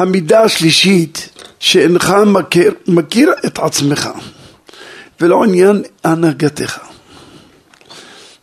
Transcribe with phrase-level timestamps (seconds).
[0.00, 1.28] המידה השלישית,
[1.58, 4.08] שאינך מכיר, מכיר את עצמך,
[5.20, 6.78] ולא עניין הנהגתך.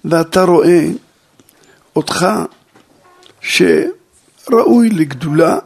[0.05, 0.85] ואתה רואה
[1.95, 2.27] אותך
[3.41, 5.57] שראוי לגדולה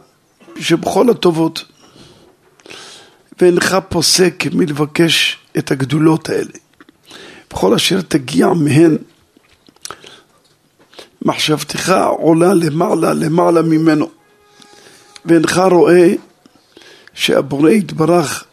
[0.60, 1.64] שבכל הטובות,
[3.40, 6.52] ואינך פוסק מלבקש את הגדולות האלה.
[7.50, 8.96] בכל אשר תגיע מהן,
[11.22, 14.21] מחשבתך עולה למעלה למעלה ממנו,
[15.24, 16.14] ואינך רואה
[17.14, 18.44] שהבורא יתברך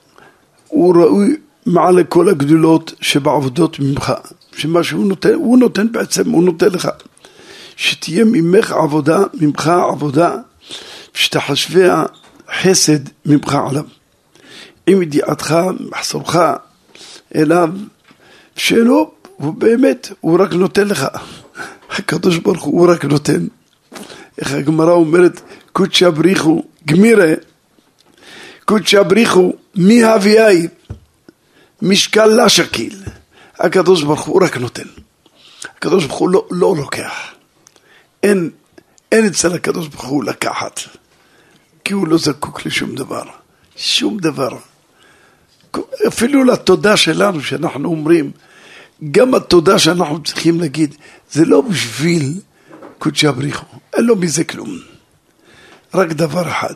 [0.68, 4.14] הוא ראוי מעל לכל הגדולות שבעבודות ממך,
[4.56, 6.90] שמה שהוא נותן, הוא נותן בעצם, הוא נותן לך.
[7.76, 10.36] שתהיה ממך עבודה, ממך עבודה,
[11.14, 12.04] שתחשביה
[12.62, 13.84] חסד ממך עליו.
[14.88, 16.36] עם ידיעתך, מחסורך
[17.36, 17.70] אליו,
[18.56, 21.08] שלא, הוא באמת, הוא רק נותן לך.
[21.90, 23.48] הקדוש ברוך הוא רק נותן.
[24.40, 25.42] איך הגמרא אומרת,
[25.74, 27.34] קודשא בריחו, גמירה,
[28.66, 30.68] קודשא בריחו, מי הביאי,
[31.82, 32.96] משקל לה שקיל.
[33.60, 34.88] הקדוש ברוך הוא רק נותן.
[35.64, 37.14] הקדוש ברוך הוא לא, לא לוקח.
[38.24, 38.50] אין,
[39.12, 40.80] אין אצל הקדוש ברוך הוא לקחת,
[41.84, 43.24] כי הוא לא זקוק לשום דבר.
[43.76, 44.58] שום דבר.
[46.08, 48.32] אפילו לתודה שלנו שאנחנו אומרים,
[49.12, 50.96] גם התודה שאנחנו צריכים להגיד,
[51.32, 52.34] זה לא בשביל
[52.98, 53.66] קודשא בריחו,
[54.00, 54.80] אין לו מזה כלום.
[55.94, 56.74] רק דבר אחד,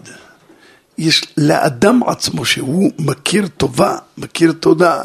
[0.98, 5.02] יש לאדם עצמו שהוא מכיר טובה, מכיר תודה,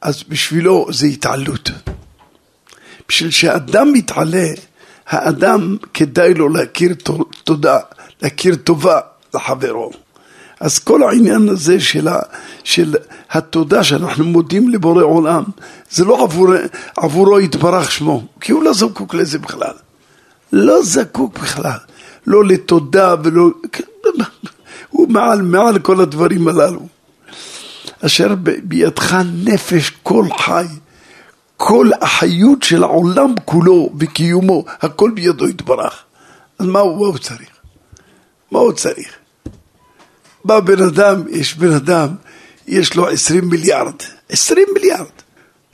[0.00, 1.70] אז בשבילו זה התעלות.
[3.08, 4.48] בשביל שאדם מתעלה,
[5.06, 6.94] האדם כדאי לו להכיר
[7.44, 7.78] תודה,
[8.22, 9.00] להכיר טובה
[9.34, 9.90] לחברו.
[10.60, 12.18] אז כל העניין הזה של, ה,
[12.64, 12.94] של
[13.30, 15.44] התודה שאנחנו מודים לבורא עולם,
[15.90, 16.48] זה לא עבור,
[16.96, 19.87] עבורו יתברך שמו, כי הוא לא זקוק לזה בכלל.
[20.52, 21.78] לא זקוק בכלל,
[22.26, 23.48] לא לתודה ולא...
[24.88, 26.86] הוא מעל, מעל כל הדברים הללו.
[28.06, 30.66] אשר בידך נפש כל חי,
[31.56, 36.04] כל החיות של העולם כולו וקיומו, הכל בידו יתברך.
[36.58, 37.48] אז מה הוא, צריך?
[38.50, 39.08] מה הוא צריך?
[40.44, 42.08] בא בן אדם, יש בן אדם,
[42.66, 43.94] יש לו עשרים מיליארד,
[44.28, 45.06] עשרים מיליארד.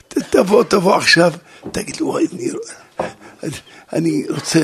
[0.07, 1.33] תבוא, תבוא עכשיו,
[1.71, 2.49] תגיד לו, אני,
[3.93, 4.59] אני רוצה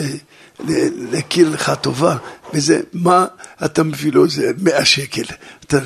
[1.12, 2.18] להכיר לך טובה,
[2.53, 3.25] וזה, מה
[3.66, 5.24] אתה מביא לו איזה מאה שקל,
[5.66, 5.78] אתה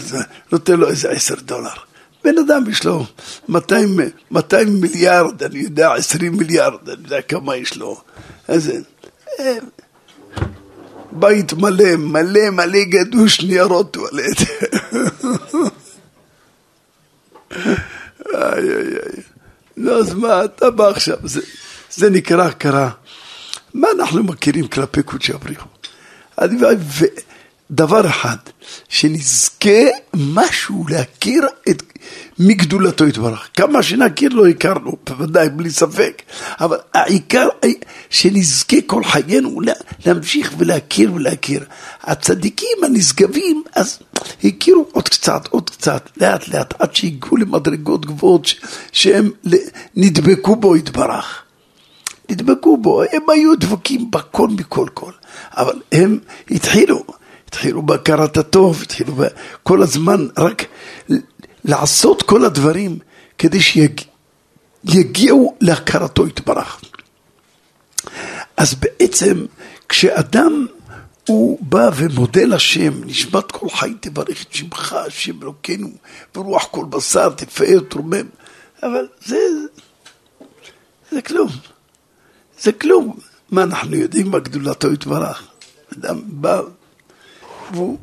[0.52, 1.70] נותן לו איזה עשר דולר.
[2.24, 3.06] בן אדם יש לו
[3.50, 4.00] 200,
[4.32, 8.02] 200 מיליארד, אני יודע, 20 מיליארד, אני יודע כמה יש לו.
[8.48, 8.72] אז
[9.40, 9.58] אה,
[11.12, 14.38] בית מלא, מלא מלא גדוש ניירות טואלט.
[18.36, 19.24] איי איי איי.
[19.78, 21.42] נו אז מה, אתה בא עכשיו, זה,
[21.96, 22.90] זה נקרא הכרה.
[23.74, 25.68] מה אנחנו מכירים כלפי קודשי הבריחו?
[27.72, 28.36] דבר אחד,
[28.90, 29.82] שנזכה
[30.14, 31.84] משהו להכיר את,
[32.40, 33.50] מגדולתו יתברך.
[33.54, 36.22] כמה שנכיר לא הכרנו, בוודאי, בלי ספק.
[36.60, 37.48] אבל העיקר,
[38.10, 39.62] שנזכה כל חיינו
[40.06, 41.66] להמשיך ולהכיר ולהכיר.
[42.04, 44.00] הצדיקים הנשגבים, אז
[44.44, 48.48] הכירו עוד קצת, עוד קצת, לאט לאט, עד שהגיעו למדרגות גבוהות
[48.92, 49.32] שהם
[49.96, 51.45] נדבקו בו יתברך.
[52.30, 55.12] נדבקו בו, הם היו דבקים בכל מכל כל,
[55.52, 56.20] אבל הם
[56.52, 57.04] התחילו.
[57.48, 59.14] התחילו בהכרת הטוב, התחילו
[59.64, 60.66] כל הזמן רק
[61.66, 63.00] לעשות כל הדברים
[63.38, 66.82] כדי שיגיעו להכרתו יתברך.
[68.58, 69.46] אז בעצם
[69.90, 70.66] כשאדם
[71.28, 75.90] הוא בא ומודה לשם, נשמת כל חי תברך את שמך, השם אלוקינו,
[76.36, 78.28] ברוח כל בשר תפאר תרומם,
[78.84, 79.38] אבל זה,
[81.12, 81.50] זה כלום,
[82.66, 83.18] זה כלום.
[83.52, 85.48] מה אנחנו יודעים מה גדולתו יתברך?
[85.98, 86.62] אדם בא
[87.72, 87.98] והוא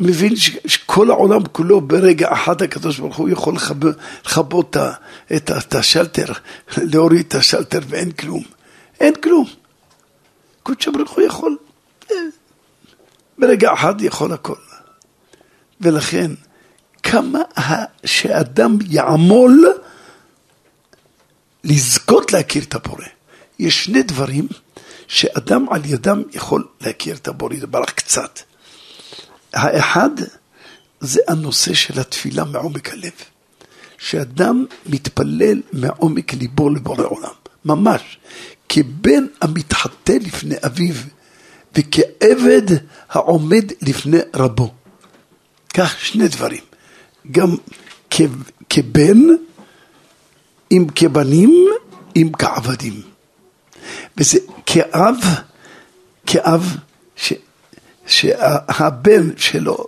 [0.00, 3.54] מבין שכל העולם כולו ברגע אחד הקדוש ברוך הוא יכול
[4.24, 4.76] לכבות
[5.36, 6.32] את, השלטר,
[6.76, 8.42] להוריד את השלטר ואין כלום.
[9.00, 9.46] אין כלום.
[10.62, 11.56] קודש ברוך הוא יכול,
[12.10, 12.16] אה,
[13.38, 14.54] ברגע אחד יכול הכל.
[15.80, 16.30] ולכן,
[17.02, 17.38] כמה
[18.04, 19.66] שאדם יעמול
[21.64, 23.04] לזכות להכיר את הבורא.
[23.60, 24.48] יש שני דברים
[25.08, 28.40] שאדם על ידם יכול להכיר את הבורא יתברך קצת.
[29.52, 30.10] האחד
[31.00, 33.12] זה הנושא של התפילה מעומק הלב.
[33.98, 37.32] שאדם מתפלל מעומק ליבו לבורא עולם,
[37.64, 38.18] ממש,
[38.68, 40.94] כבן המתחטא לפני אביו
[41.74, 42.76] וכעבד
[43.08, 44.74] העומד לפני רבו.
[45.74, 46.62] כך שני דברים,
[47.30, 47.56] גם
[48.70, 49.18] כבן,
[50.72, 51.66] אם כבנים,
[52.16, 53.09] אם כעבדים.
[54.16, 55.16] וזה כאב,
[56.26, 56.76] כאב,
[57.16, 57.32] ש,
[58.06, 59.84] שהבן שלו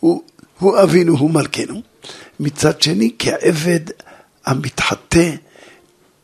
[0.00, 0.22] הוא,
[0.58, 1.82] הוא אבינו, הוא מלכנו,
[2.40, 3.80] מצד שני כעבד
[4.46, 5.30] המתחטא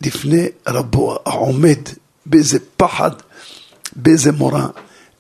[0.01, 1.79] לפני רבו, העומד
[2.27, 3.11] באיזה פחד,
[3.97, 4.67] באיזה מורא,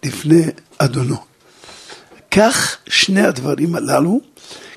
[0.02, 0.42] לפני
[0.78, 1.16] אדונו.
[2.30, 4.20] כך שני הדברים הללו,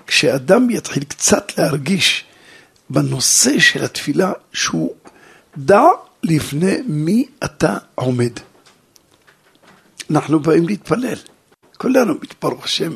[0.08, 2.26] כשאדם יתחיל קצת להרגיש
[2.90, 4.94] בנושא של התפילה, שהוא
[5.58, 5.82] דע
[6.24, 8.32] לפני מי אתה עומד.
[10.12, 11.18] אנחנו באים להתפלל,
[11.78, 12.92] כולנו, ברוך השם,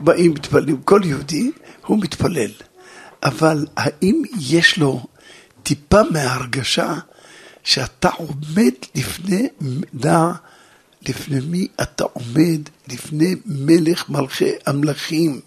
[0.00, 1.50] באים מתפללים, כל יהודי
[1.86, 2.50] הוא מתפלל,
[3.22, 5.06] אבל האם יש לו
[5.62, 6.94] טיפה מההרגשה
[7.64, 9.48] שאתה עומד לפני,
[9.94, 10.32] דע
[11.08, 12.60] לפני מי אתה עומד?
[12.88, 15.40] לפני מלך מלכי המלכים,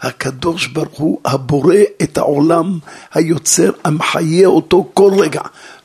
[0.00, 2.78] הקדוש ברוך הוא, הבורא את העולם,
[3.14, 5.40] היוצר, המחיה אותו כל רגע,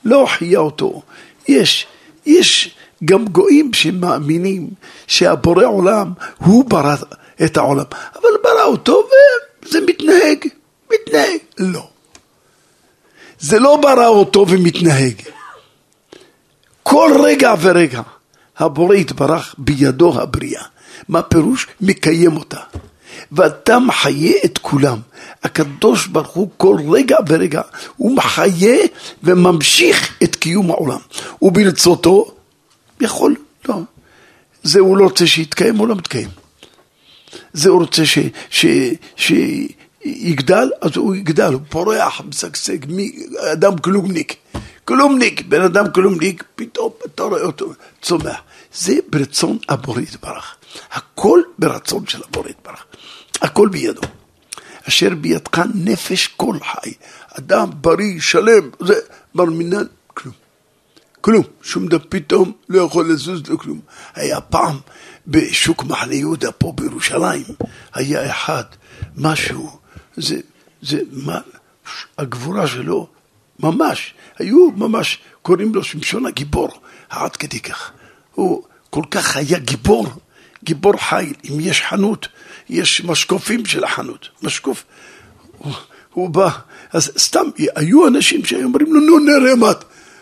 [0.05, 1.01] לא חיה אותו.
[1.47, 1.87] יש,
[2.25, 2.75] יש
[3.05, 4.69] גם גויים שמאמינים
[5.07, 6.95] שהבורא עולם, הוא ברא
[7.45, 7.85] את העולם,
[8.15, 9.07] אבל ברא אותו
[9.65, 10.47] וזה מתנהג,
[10.93, 11.39] מתנהג.
[11.57, 11.87] לא.
[13.39, 15.21] זה לא ברא אותו ומתנהג.
[16.83, 18.01] כל רגע ורגע
[18.57, 20.63] הבורא יתברך בידו הבריאה.
[21.09, 21.67] מה פירוש?
[21.81, 22.59] מקיים אותה.
[23.31, 24.99] ואתה מחיה את כולם.
[25.43, 27.61] הקדוש ברוך הוא כל רגע ורגע,
[27.95, 28.77] הוא מחיה
[29.23, 30.99] וממשיך את קיום העולם.
[31.41, 32.35] וברצותו
[33.01, 33.35] יכול,
[33.69, 33.75] לא.
[34.63, 36.29] זה הוא לא רוצה שיתקיים, הוא לא מתקיים.
[37.53, 38.19] זה הוא רוצה ש,
[38.49, 38.65] ש,
[39.15, 39.31] ש,
[40.05, 42.77] יגדל, אז הוא יגדל, הוא פורח, משגשג,
[43.53, 44.35] אדם כלומניק.
[44.85, 48.41] כלומניק, בן אדם כלומניק, פתאום אתה רואה אותו צומח.
[48.73, 50.55] זה ברצון הבורא יתברך.
[50.91, 52.85] הכל ברצון של הבורא יתברך.
[53.41, 54.01] הכל בידו.
[54.87, 56.93] אשר בידך נפש כל חי.
[57.39, 58.93] אדם בריא, שלם, זה
[59.35, 60.35] בר מינן, כלום.
[61.21, 61.43] כלום.
[61.61, 63.79] שום דבר פתאום לא יכול לזוז לכלום.
[64.15, 64.77] היה פעם
[65.27, 67.45] בשוק מחנה יהודה פה בירושלים,
[67.93, 68.63] היה אחד,
[69.15, 69.79] משהו,
[70.17, 70.39] זה,
[70.81, 71.39] זה, מה,
[72.17, 73.07] הגבורה שלו,
[73.59, 76.69] ממש, היו ממש, קוראים לו שמשון הגיבור,
[77.09, 77.91] עד כדי כך.
[78.33, 80.07] הוא כל כך היה גיבור,
[80.63, 81.33] גיבור חיל.
[81.49, 82.27] אם יש חנות,
[82.69, 84.83] יש משקופים של החנות, משקוף.
[85.57, 85.73] הוא,
[86.13, 86.49] הוא בא,
[86.93, 89.71] אז סתם, היו אנשים שהיו אומרים לו, נו נראה מה.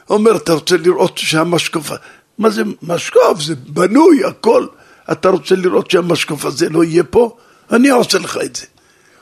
[0.09, 1.91] אומר, אתה רוצה לראות שהמשקוף,
[2.37, 3.41] מה זה משקוף?
[3.41, 4.67] זה בנוי, הכל.
[5.11, 7.37] אתה רוצה לראות שהמשקוף הזה לא יהיה פה?
[7.71, 8.65] אני עושה לך את זה.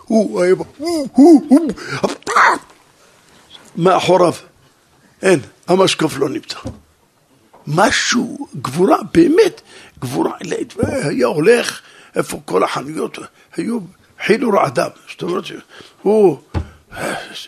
[0.06, 1.72] הוא היה, הוא, הוא, הוא,
[3.75, 4.33] מאחוריו,
[5.21, 6.57] אין, המשקוף לא נמצא.
[7.68, 9.62] משהו, גבורה, באמת,
[10.00, 10.38] גבורה
[10.75, 11.81] והיה הולך,
[12.15, 13.18] איפה כל החנויות,
[13.56, 13.79] היו
[14.25, 16.39] חילו רעדיו, זאת אומרת שהוא,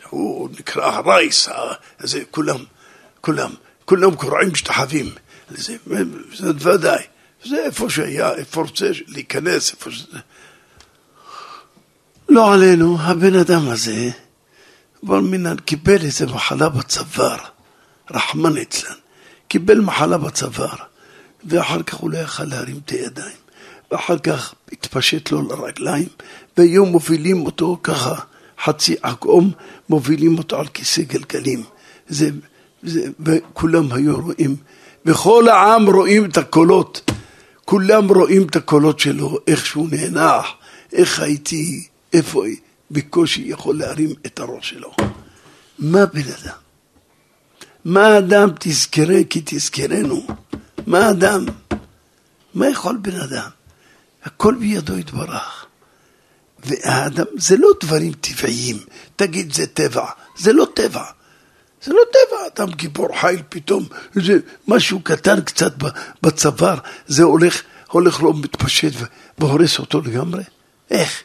[0.09, 1.49] הוא נקרא רייס,
[1.99, 2.63] זה כולם,
[3.21, 3.51] כולם,
[3.85, 5.11] כולם קורעים משתחווים,
[5.49, 5.75] זה,
[6.33, 7.03] זה ודאי,
[7.45, 10.17] זה איפה שהיה, איפה רוצה להיכנס, איפה שזה.
[12.29, 14.09] לא עלינו, הבן אדם הזה,
[15.07, 17.37] אבל מן קיבל איזה מחלה בצוואר,
[18.11, 18.95] רחמן אצלן.
[19.47, 20.75] קיבל מחלה בצוואר,
[21.45, 23.37] ואחר כך הוא לא יכל להרים את הידיים,
[23.91, 26.07] ואחר כך התפשט לו לרגליים,
[26.57, 28.15] והיו מובילים אותו ככה,
[28.63, 29.51] חצי עקום,
[29.89, 31.63] מובילים אותו על כיסא גלגלים.
[32.07, 32.29] זה,
[32.83, 34.55] זה, וכולם היו רואים,
[35.05, 37.11] וכל העם רואים את הקולות,
[37.65, 40.45] כולם רואים את הקולות שלו, איך שהוא נאנח,
[40.93, 42.43] איך הייתי, איפה,
[42.91, 44.91] בקושי יכול להרים את הראש שלו.
[45.79, 46.57] מה בן אדם?
[47.85, 50.27] מה אדם תזכרה כי תזכרנו?
[50.87, 51.45] מה אדם?
[52.53, 53.49] מה יכול בן אדם?
[54.23, 55.65] הכל בידו יתברך.
[56.65, 58.77] והאדם, זה לא דברים טבעיים,
[59.15, 60.05] תגיד זה טבע,
[60.37, 61.03] זה לא טבע.
[61.83, 65.73] זה לא טבע, אדם גיבור חיל פתאום, זה משהו קטן קצת
[66.23, 67.61] בצוואר, זה הולך,
[67.91, 68.91] הולך לא מתפשט
[69.37, 70.43] והורס אותו לגמרי?
[70.91, 71.23] איך?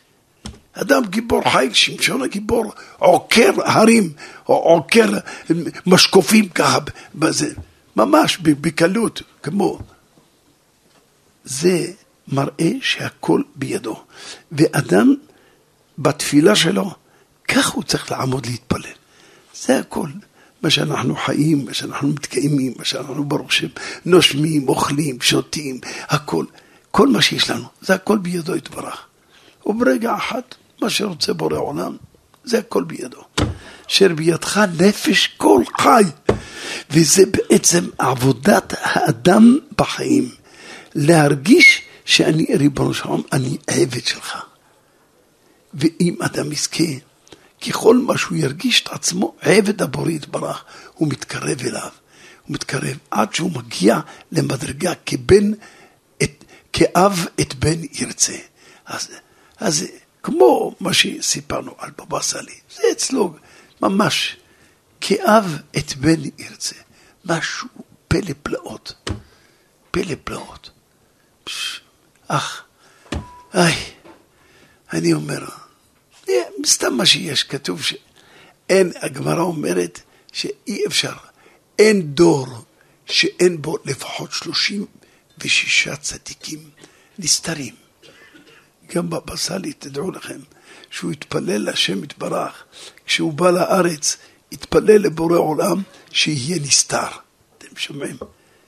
[0.80, 4.12] אדם גיבור חי, שמשון הגיבור, עוקר הרים,
[4.44, 5.10] עוקר
[5.86, 6.78] משקופים ככה,
[7.14, 7.52] בזה,
[7.96, 9.78] ממש בקלות, כמו...
[11.44, 11.92] זה
[12.28, 14.02] מראה שהכל בידו.
[14.52, 15.14] ואדם
[15.98, 16.90] בתפילה שלו,
[17.48, 18.92] כך הוא צריך לעמוד להתפלל.
[19.54, 20.08] זה הכל.
[20.62, 23.66] מה שאנחנו חיים, מה שאנחנו מתקיימים, מה שאנחנו ברוך השם
[24.04, 26.44] נושמים, אוכלים, שותים, הכל.
[26.90, 29.06] כל מה שיש לנו, זה הכל בידו יתברך.
[29.66, 30.40] וברגע אחד
[30.80, 31.96] מה שרוצה בורא עולם,
[32.44, 33.22] זה הכל בידו.
[33.90, 36.02] אשר בידך נפש כל חי.
[36.90, 40.30] וזה בעצם עבודת האדם בחיים.
[40.94, 44.36] להרגיש שאני, ריבונו של עולם, אני עבד שלך.
[45.74, 46.84] ואם אדם יזכה,
[47.68, 51.90] ככל מה שהוא ירגיש את עצמו עבד הבורא יתברך, הוא מתקרב אליו.
[52.46, 54.00] הוא מתקרב עד שהוא מגיע
[54.32, 55.52] למדרגה כבן,
[56.22, 58.36] את, כאב את בן ירצה.
[58.86, 59.08] אז,
[59.58, 59.86] אז
[60.28, 63.34] כמו מה שסיפרנו על בבא סאלי, זה אצלו
[63.82, 64.36] ממש
[65.00, 65.44] כאב
[65.78, 66.76] את בן ירצה.
[67.24, 67.68] משהו
[68.08, 69.10] פלא פלאות,
[69.90, 70.70] פלא פלאות.
[72.28, 72.64] אך,
[73.54, 73.74] איי,
[74.92, 75.44] אני אומר,
[76.66, 80.00] סתם מה שיש, כתוב שאין, הגמרא אומרת
[80.32, 81.14] שאי אפשר,
[81.78, 82.46] אין דור
[83.06, 84.86] שאין בו לפחות שלושים
[85.38, 86.70] ושישה צדיקים
[87.18, 87.87] נסתרים.
[88.94, 90.38] גם בבא סאלי, תדעו לכם,
[90.90, 92.64] שהוא התפלל להשם יתברך,
[93.06, 94.16] כשהוא בא לארץ,
[94.52, 97.08] התפלל לבורא עולם שיהיה נסתר.
[97.58, 98.16] אתם שומעים?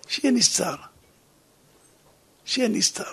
[0.08, 0.74] שיהיה נסתר.
[2.44, 3.12] שיהיה נסתר.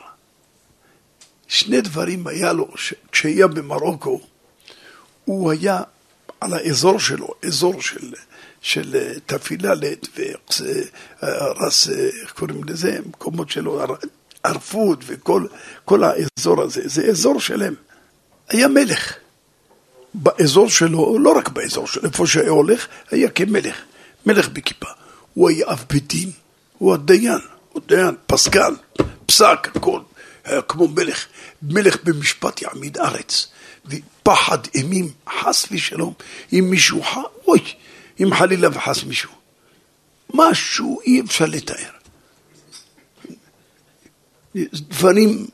[1.48, 2.68] שני דברים היה לו,
[3.12, 4.22] כשהיה במרוקו,
[5.26, 5.82] הוא היה
[6.42, 8.14] על האזור שלו, אזור של,
[8.62, 13.84] של תפיללת ורס, איך קוראים לזה, מקומות שלו,
[14.48, 17.74] ערפות וכל האזור הזה, זה אזור שלם.
[18.50, 19.14] היה מלך.
[20.14, 23.76] באזור שלו, לא רק באזור שלו, איפה שהיה הולך, היה כמלך,
[24.26, 24.90] מלך בכיפה.
[25.34, 26.32] הוא היה אב בית דין,
[26.78, 27.40] הוא הדיין,
[27.72, 28.74] הוא דיין, פסקן,
[29.26, 30.00] פסק, הכל,
[30.46, 31.26] היה כמו מלך,
[31.62, 33.48] מלך במשפט יעמיד ארץ.
[33.86, 36.14] ופחד אימים, חס ושלום,
[36.54, 37.02] אם מישהו.
[37.48, 37.60] אוי,
[38.20, 39.32] אם חלילה וחס מישהו.
[40.34, 41.97] משהו אי אפשר לתאר.
[44.74, 45.48] דברים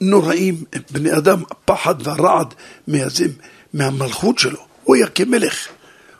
[0.00, 2.54] נוראים, בני אדם, הפחד והרעד
[2.86, 3.24] מהזה,
[3.72, 4.66] מהמלכות שלו.
[4.84, 5.68] הוא היה כמלך.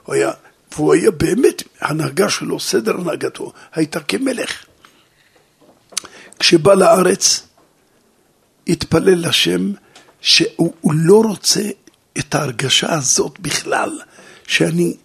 [0.02, 0.30] הוא היה,
[0.72, 4.64] והוא היה באמת, ההנהגה שלו, סדר הנהגתו, הייתה כמלך.
[6.38, 7.46] כשבא לארץ,
[8.68, 9.72] התפלל לשם
[10.20, 11.62] שהוא לא רוצה
[12.18, 14.00] את ההרגשה הזאת בכלל,
[14.46, 14.96] שאני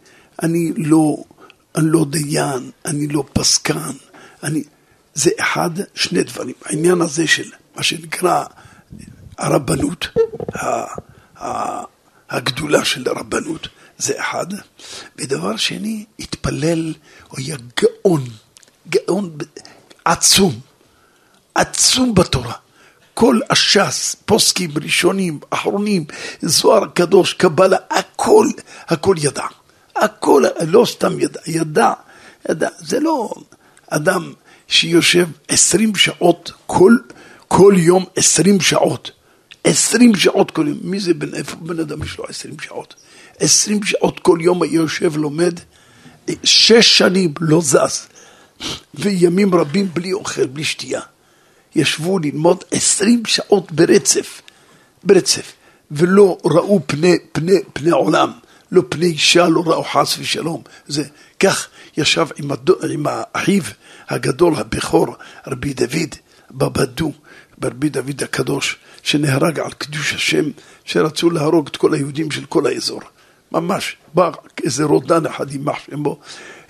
[0.44, 1.18] אני לא,
[1.76, 3.92] אני לא דיין, אני לא פסקן,
[4.44, 4.64] אני...
[5.18, 6.56] זה אחד, שני דברים.
[6.66, 8.44] העניין הזה של מה שנקרא
[9.38, 10.08] הרבנות,
[12.30, 14.46] הגדולה של הרבנות, זה אחד.
[15.16, 16.94] ודבר שני, התפלל,
[17.28, 18.24] הוא היה גאון,
[18.90, 19.38] גאון
[20.06, 20.60] עצום,
[21.56, 22.54] עצום בתורה.
[23.14, 26.06] כל הש"ס, פוסקים ראשונים, אחרונים,
[26.42, 28.48] זוהר קדוש, קבלה, הכל,
[28.88, 29.46] הכל ידע.
[29.96, 31.94] הכל, לא סתם ידע, ידע,
[32.50, 32.70] ידע.
[32.78, 33.34] זה לא
[33.90, 34.34] אדם
[34.68, 36.98] שיושב עשרים שעות, כל,
[37.48, 39.12] כל יום עשרים שעות.
[39.64, 40.78] עשרים שעות כל יום.
[40.82, 42.96] מי זה בן, איפה בן אדם יש לו עשרים שעות?
[43.40, 45.60] עשרים שעות כל יום יושב, לומד,
[46.44, 48.08] שש שנים לא זז,
[48.94, 51.02] וימים רבים בלי אוכל, בלי שתייה.
[51.76, 54.42] ישבו ללמוד עשרים שעות ברצף,
[55.04, 55.54] ברצף,
[55.92, 58.32] ולא ראו פני, פני, פני עולם,
[58.72, 60.62] לא פני אישה, לא ראו חס ושלום.
[60.88, 61.04] זה,
[61.40, 63.64] כך ישב עם, הדו, עם האחיו
[64.10, 65.16] הגדול, הבכור,
[65.48, 66.16] רבי דוד,
[66.52, 67.12] בבדו,
[67.58, 70.46] ברבי דוד הקדוש, שנהרג על קדוש השם,
[70.86, 73.02] שרצו להרוג את כל היהודים של כל האזור.
[73.52, 74.32] ממש, בא
[74.64, 76.20] איזה רודן אחד יימח שמו,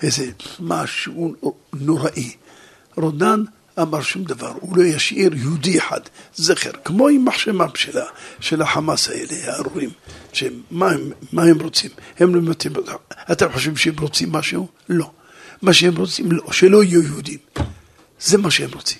[0.02, 0.30] איזה
[0.60, 1.34] משהו
[1.72, 2.32] נוראי.
[2.96, 3.42] רודן
[3.80, 6.00] אמר שום דבר, הוא לא ישאיר יהודי אחד,
[6.34, 7.98] זכר, כמו עם מחשמם של,
[8.40, 9.90] של החמאס האלה, הארורים,
[10.32, 11.90] שמה הם, מה הם רוצים?
[12.18, 12.72] הם לא מתאים,
[13.32, 14.68] אתם חושבים שהם רוצים משהו?
[14.88, 15.10] לא.
[15.62, 17.38] מה שהם רוצים, לא, שלא יהיו יהודים.
[18.20, 18.98] זה מה שהם רוצים.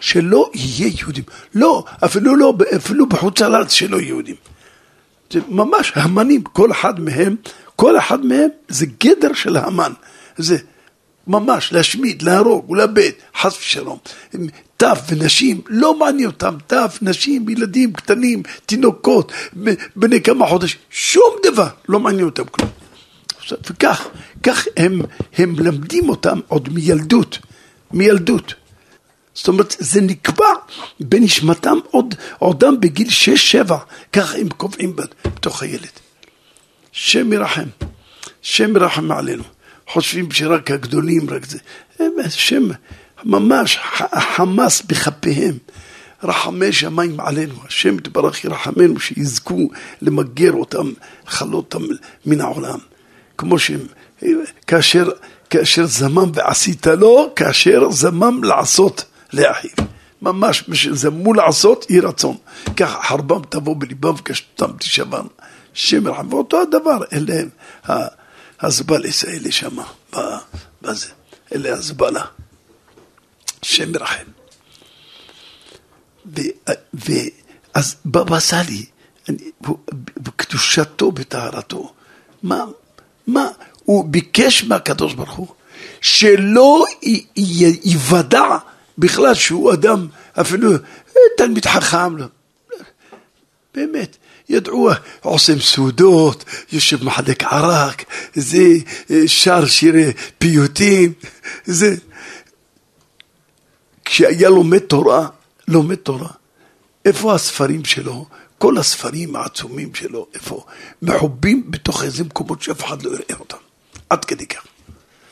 [0.00, 1.24] שלא יהיה יהודים.
[1.54, 4.36] לא, אפילו לא, אפילו בחוץ לארץ שלא יהודים.
[5.30, 7.36] זה ממש המנים, כל אחד מהם,
[7.76, 9.92] כל אחד מהם זה גדר של המן.
[10.36, 10.56] זה
[11.26, 13.98] ממש להשמיד, להרוג ולאבד, חס ושלום.
[14.76, 19.32] טף ונשים, לא מעניין אותם, טף, נשים, ילדים קטנים, תינוקות,
[19.96, 22.70] בני כמה חודשים, שום דבר, לא מעניין אותם כלום.
[23.52, 24.08] וכך,
[24.42, 25.00] כך הם,
[25.38, 27.38] הם מלמדים אותם עוד מילדות,
[27.92, 28.54] מילדות.
[29.34, 30.46] זאת אומרת, זה נקבע
[31.00, 33.78] בנשמתם עוד, עודם בגיל שש-שבע,
[34.12, 35.88] כך הם קובעים בתוך הילד.
[36.92, 37.68] שם ירחם,
[38.42, 39.42] שם ירחם עלינו.
[39.88, 41.58] חושבים שרק הגדולים, רק זה.
[42.24, 42.68] השם
[43.24, 43.78] ממש
[44.36, 45.58] חמס בכפיהם.
[46.22, 49.68] רחמי שמיים עלינו, השם יתברך ירחמנו שיזכו
[50.02, 50.92] למגר אותם,
[51.26, 51.86] לכלות אותם
[52.26, 52.78] מן העולם.
[53.38, 53.86] כמו שהם,
[54.66, 55.08] כאשר,
[55.50, 59.70] כאשר זמם ועשית לו, כאשר זמם לעשות לאחיו.
[60.22, 62.36] ממש, זמו לעשות, יהי רצון.
[62.76, 65.26] ככה חרבם תבוא בליבם וקשתם תשבם.
[65.72, 67.48] שם ירחם, ואותו הדבר, אלה הם.
[68.60, 69.76] הזבלס האלה שם,
[70.82, 71.08] בזה,
[71.54, 72.24] אלה הזבלה,
[73.62, 74.24] שם מרחם.
[76.94, 78.84] ואז בבא סאלי,
[80.16, 81.92] בקדושתו, בטהרתו,
[82.42, 82.64] מה,
[83.26, 83.48] מה,
[83.84, 85.46] הוא ביקש מהקדוש ברוך הוא
[86.00, 86.84] שלא
[87.84, 88.56] ייוודע
[88.98, 90.06] בכלל שהוא אדם
[90.40, 90.70] אפילו
[91.36, 92.26] תלמיד חכם לא.
[93.74, 94.16] באמת,
[94.48, 94.90] ידעו,
[95.20, 98.04] עושים סעודות, יושב מחלק ערק,
[98.34, 98.64] זה,
[99.26, 101.12] שר שירי פיוטים,
[101.64, 101.96] זה.
[104.04, 105.28] כשהיה לומד תורה,
[105.68, 106.28] לומד תורה,
[107.04, 108.26] איפה הספרים שלו?
[108.64, 110.64] כל הספרים העצומים שלו, איפה?
[111.02, 113.56] מחובים בתוך איזה מקומות שאף אחד לא יראה אותם.
[114.10, 114.62] עד כדי כך.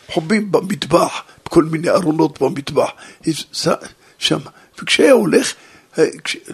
[0.08, 2.90] חובים במטבח, בכל מיני ארונות במטבח,
[4.18, 4.38] שם.
[4.78, 5.52] וכשהיה הולך,
[5.98, 6.04] אה,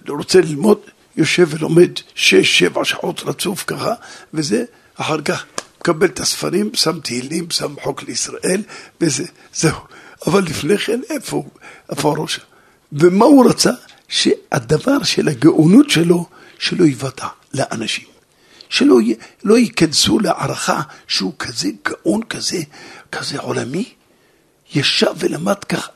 [0.09, 0.79] רוצה ללמוד,
[1.17, 3.95] יושב ולומד שש, שבע שעות רצוף ככה,
[4.35, 4.65] וזה,
[4.97, 5.45] אחר כך
[5.81, 8.63] מקבל את הספרים, שם תהילים, שם חוק לישראל,
[9.01, 9.79] וזה, זהו.
[10.27, 11.45] אבל לפני כן, איפה,
[11.91, 12.41] איפה הראש?
[12.93, 13.73] ומה הוא רצה?
[14.09, 16.27] שהדבר של הגאונות שלו,
[16.59, 18.09] שלא יוודע לאנשים.
[18.69, 18.97] שלא
[19.45, 22.59] לא ייכנסו להערכה שהוא כזה גאון, כזה,
[23.13, 23.95] כזה עולמי.
[24.75, 25.89] ישב ולמד כך,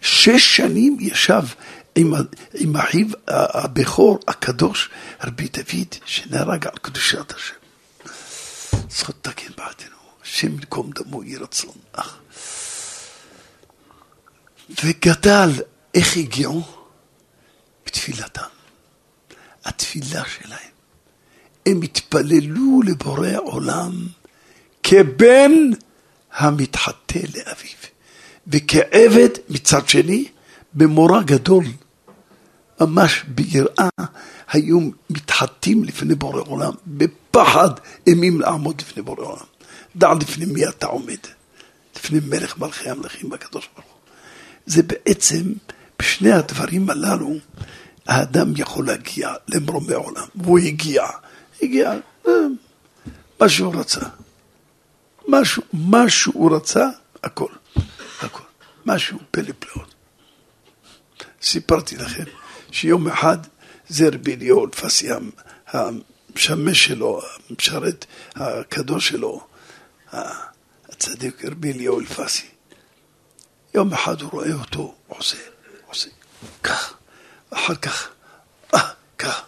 [0.00, 1.42] שש שנים ישב
[1.94, 2.12] עם,
[2.54, 4.90] עם אחיו הבכור הקדוש,
[5.24, 7.54] רבי דוד, שנהרג על קדושת השם.
[8.90, 11.74] זכות תקן בעדנו, השם ינקום דמו יהי רצון.
[14.84, 15.50] וגדל,
[15.94, 16.62] איך הגיעו?
[17.86, 18.59] בתפילתם.
[19.70, 20.70] התפילה שלהם.
[21.66, 24.06] הם התפללו לבורא עולם
[24.82, 25.52] כבן
[26.32, 27.80] המתחטא לאביו,
[28.46, 30.24] וכעבד מצד שני
[30.74, 31.64] במורא גדול.
[32.80, 33.88] ממש ביראה
[34.48, 37.70] היו מתחטאים לפני בורא עולם, בפחד
[38.06, 39.46] אימים לעמוד לפני בורא עולם.
[39.96, 41.18] דע לפני מי אתה עומד,
[41.96, 44.00] לפני מלך מלכי המלכים הקדוש ברוך הוא.
[44.66, 45.42] זה בעצם,
[45.98, 47.34] בשני הדברים הללו,
[48.10, 51.06] האדם יכול להגיע למרומי עולם, והוא הגיע,
[51.62, 51.92] הגיע,
[52.28, 52.32] אה,
[53.40, 54.00] מה שהוא רצה.
[55.28, 56.88] משהו, מה שהוא רצה,
[57.22, 57.52] הכל,
[58.20, 58.42] הכל.
[58.86, 59.94] משהו פלא פלאות.
[61.42, 62.24] סיפרתי לכם
[62.70, 63.38] שיום אחד
[63.88, 65.08] זה רבי אליהו אלפסי,
[65.66, 69.46] המשמש שלו, המשרת הקדוש שלו,
[70.88, 72.46] הצדיק רבי אליהו אלפסי.
[73.74, 75.36] יום אחד הוא רואה אותו עושה,
[75.86, 76.08] עושה,
[76.62, 76.94] כך,
[77.50, 78.08] אחר כך,
[78.74, 79.42] אה, כך,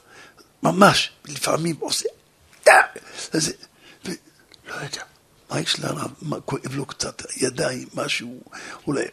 [0.63, 2.09] ממש, לפעמים עושה,
[3.33, 3.53] זה,
[4.69, 5.03] לא יודע.
[5.51, 6.11] מה יש לרב?
[6.23, 7.23] מה כואב לו קצת?
[7.37, 8.43] ידיים, משהו,
[8.87, 9.05] אולי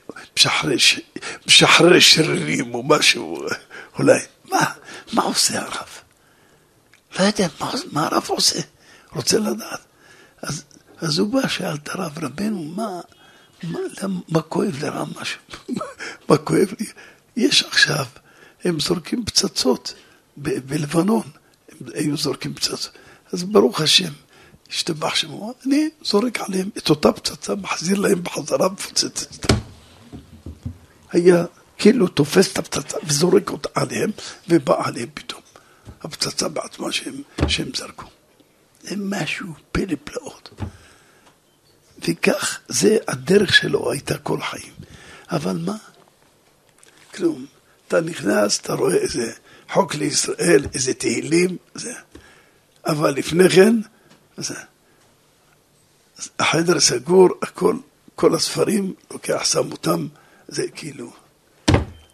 [1.47, 3.45] משחרש שרירים או משהו,
[3.99, 4.19] אולי.
[4.45, 4.65] מה,
[5.13, 5.87] מה עושה הרב?
[7.19, 8.59] לא יודע, מה, מה הרב עושה?
[9.11, 9.79] רוצה לדעת.
[10.41, 10.63] אז,
[10.97, 12.99] אז הוא בא, שאל את הרב, רבנו, מה,
[13.63, 15.39] מה, למה, מה כואב לרב משהו?
[16.29, 16.85] מה כואב לי?
[17.35, 18.05] יש עכשיו,
[18.63, 19.93] הם זורקים פצצות
[20.37, 21.23] בלבנון,
[21.69, 22.89] הם היו זורקים פצצות.
[23.33, 24.11] אז ברוך השם,
[24.69, 29.55] השתבח שמו, אני זורק עליהם את אותה פצצה, מחזיר להם בחזרה, מפוצץ אותה.
[31.11, 31.45] היה
[31.77, 34.11] כאילו תופס את הפצצה וזורק אותה עליהם,
[34.49, 35.41] ובא עליהם פתאום.
[36.01, 38.05] הפצצה בעצמה שהם, שהם זרקו.
[38.81, 40.49] זה משהו פלא פלאות.
[42.07, 44.73] וכך, זה הדרך שלו הייתה כל החיים.
[45.31, 45.75] אבל מה?
[47.15, 47.45] כלום.
[47.89, 49.31] אתה נכנס, אתה רואה איזה
[49.71, 51.93] חוק לישראל, איזה תהילים, זה.
[52.85, 53.75] אבל לפני כן,
[54.37, 54.55] זה.
[56.39, 57.75] החדר סגור, הכל,
[58.15, 60.07] כל הספרים, לוקח, שם אותם,
[60.47, 61.13] זה כאילו.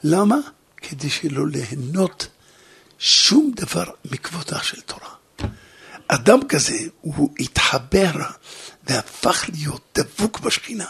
[0.03, 0.35] למה?
[0.77, 2.27] כדי שלא ליהנות
[2.99, 5.09] שום דבר מכבודה של תורה.
[6.07, 8.11] אדם כזה, הוא התחבר
[8.87, 10.87] והפך להיות דבוק בשכינה.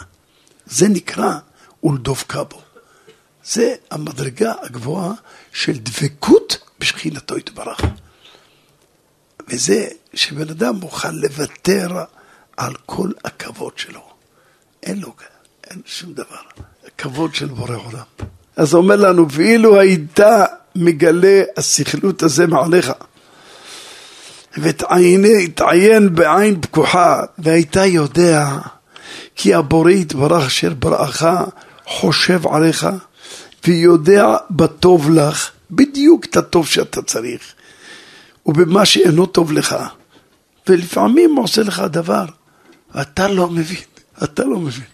[0.66, 1.32] זה נקרא
[1.82, 2.65] ולדבקה בו.
[3.46, 5.12] זה המדרגה הגבוהה
[5.52, 7.80] של דבקות בשכינתו יתברך.
[9.48, 11.88] וזה שבן אדם מוכן לוותר
[12.56, 14.00] על כל הכבוד שלו.
[14.82, 15.14] אין לו,
[15.70, 16.42] אין שום דבר.
[16.86, 18.28] הכבוד של בורא עולם.
[18.56, 22.92] אז אומר לנו, ואילו הייתה מגלה הסכלות הזה מעליך,
[24.58, 28.48] ותעיין בעין פקוחה, והייתה יודע
[29.36, 31.26] כי הבורא יתברך אשר בראך
[31.86, 32.86] חושב עליך,
[33.66, 37.54] ויודע בטוב לך, בדיוק את הטוב שאתה צריך.
[38.46, 39.76] ובמה שאינו טוב לך.
[40.68, 42.24] ולפעמים הוא עושה לך דבר,
[43.00, 43.82] אתה לא מבין,
[44.24, 44.84] אתה לא מבין.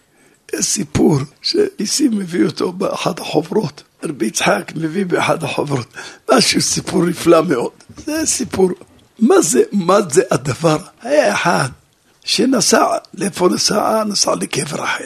[0.54, 5.94] יש סיפור שניסים מביא אותו באחת החוברות, רבי יצחק מביא באחת החוברות,
[6.32, 7.70] משהו סיפור נפלא מאוד.
[8.06, 8.70] זה סיפור,
[9.18, 10.76] מה זה, מה זה הדבר?
[11.02, 11.68] היה אחד
[12.24, 14.04] שנסע, לאיפה נסע?
[14.04, 15.04] נסע לקבר רחל.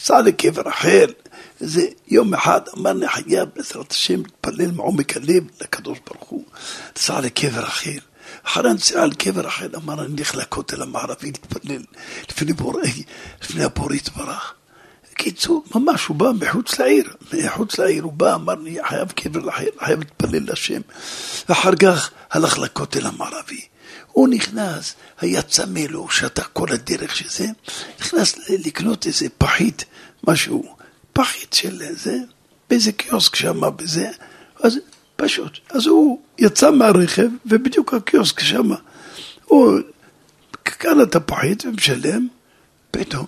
[0.00, 1.12] נסע לקבר רחל,
[1.60, 6.44] זה יום אחד אמר חייב בעזרת השם להתפלל מעומק הלב לקדוש ברוך הוא.
[6.96, 7.98] נסע לקבר רחל.
[8.42, 11.82] אחרי הנסיעה על קבר רחל אמר אני אלך לכותל המערבי להתפלל
[12.30, 13.02] לפני בוראי,
[13.42, 14.54] לפני הבורא יתברך.
[15.12, 19.70] בקיצור, ממש, הוא בא מחוץ לעיר, מחוץ לעיר, הוא בא, אמר לי, חייב קבר לחיר,
[19.84, 20.80] חייב להתפלל לשם.
[21.48, 23.60] ואחר כך הלך לכותל המערבי.
[24.12, 27.46] הוא נכנס, היה צמא לו, שתה כל הדרך שזה,
[28.00, 29.84] נכנס לקנות איזה פחית,
[30.28, 30.79] משהו,
[31.12, 32.16] פחית של זה,
[32.70, 34.10] באיזה קיוסק שם, בזה,
[34.62, 34.78] אז
[35.16, 35.58] פשוט.
[35.70, 38.68] אז הוא יצא מהרכב, ובדיוק הקיוסק שם,
[39.44, 39.78] הוא
[40.62, 42.28] קנה את הפחית ומשלם,
[42.90, 43.26] פתאום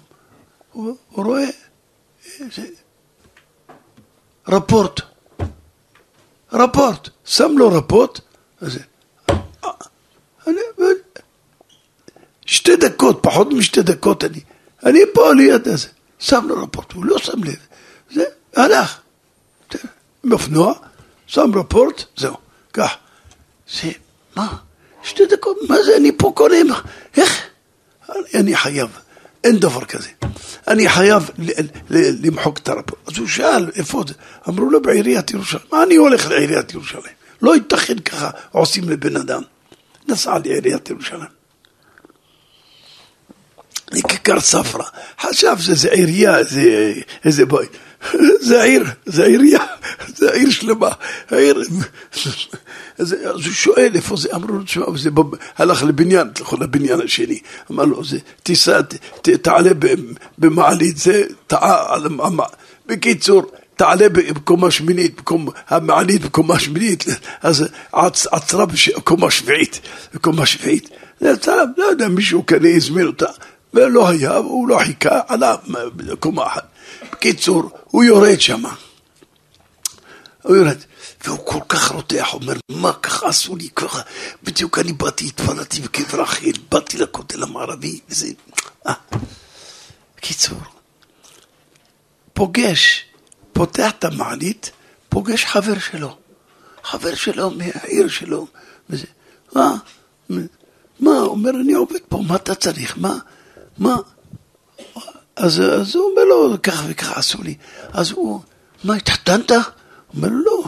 [0.73, 1.47] הוא, הוא רואה
[2.41, 2.67] איזה
[4.49, 5.01] רפורט,
[6.53, 8.21] רפורט, שם לו רפורט,
[8.61, 8.79] אז
[12.47, 14.41] שתי דקות, פחות משתי דקות אני,
[14.87, 17.67] אני פה ליד הזה, שם לו רפורט, הוא לא שם לב,
[18.15, 18.25] זה,
[18.57, 19.01] הלך,
[20.25, 20.75] עם אופנוע,
[21.27, 22.37] שם רפורט, זהו,
[22.73, 22.91] כך,
[23.81, 23.91] זה,
[24.37, 24.57] מה,
[25.03, 26.57] שתי דקות, מה זה, אני פה קונה,
[27.17, 27.47] איך,
[28.35, 28.99] אני חייב,
[29.45, 30.09] אין דבר כזה.
[30.69, 31.31] אני חייב
[31.91, 33.09] למחוק את הרפורט.
[33.09, 34.15] אז הוא שאל, איפה זה?
[34.49, 35.65] אמרו לו, בעיריית ירושלים.
[35.73, 37.15] מה אני הולך לעיריית ירושלים?
[37.43, 39.43] לא ייתכן ככה עושים לבן אדם.
[40.09, 41.43] נסע לעיריית ירושלים.
[43.93, 44.85] לכיכר ספרא,
[45.21, 46.95] חשב שזה עירייה, זה
[47.25, 47.67] איזה בוי.
[48.41, 49.65] זה עיר, זה עירייה,
[50.17, 50.91] זה עיר שלמה.
[51.31, 51.63] העיר...
[52.99, 55.11] אז, אז הוא שואל איפה זה, אמרו לו, תשמע, זה
[55.57, 57.41] הלך לבניין, תלכו לבניין השני.
[57.71, 58.83] אמר לו, זה, תיסע,
[59.23, 59.71] ת, תעלה
[60.39, 62.53] במעלית, זה טעה על המעלית.
[62.87, 63.43] בקיצור,
[63.77, 67.05] תעלה בקומה שמינית, בקום, המעלית בקומה שמינית,
[67.43, 69.81] אז עצ, עצרה בקומה שביעית,
[70.15, 70.91] בקומה שביעית.
[71.21, 73.27] לא יודע, מישהו כנראה הזמין אותה,
[73.75, 75.55] ולא היה, הוא לא חיכה, עלה
[75.97, 76.72] בקומה אחת.
[77.13, 78.63] בקיצור, הוא יורד שם.
[80.43, 80.79] הוא יורד.
[81.25, 84.01] והוא כל כך רותח, אומר, מה ככה עשו לי ככה?
[84.43, 88.27] בדיוק אני באתי, התפללתי בקבר אחר, באתי לכותל המערבי, וזה...
[88.87, 88.93] אה.
[90.17, 90.59] בקיצור,
[92.35, 93.05] פוגש,
[93.53, 94.71] פותח את המעלית,
[95.09, 96.17] פוגש חבר שלו.
[96.85, 98.47] חבר שלו מהעיר שלו.
[98.91, 99.07] וזה,
[99.55, 99.77] מה?
[101.01, 101.19] מה?
[101.21, 102.99] אומר, אני עובד פה, מה אתה צריך?
[102.99, 103.15] מה?
[103.79, 103.97] מה?
[105.37, 107.55] אז, אז הוא אומר לו, ככה וככה עשו לי.
[107.93, 108.41] אז הוא,
[108.85, 109.51] מה, התחתנת?
[109.51, 109.59] הוא
[110.17, 110.65] אומר לו, לא.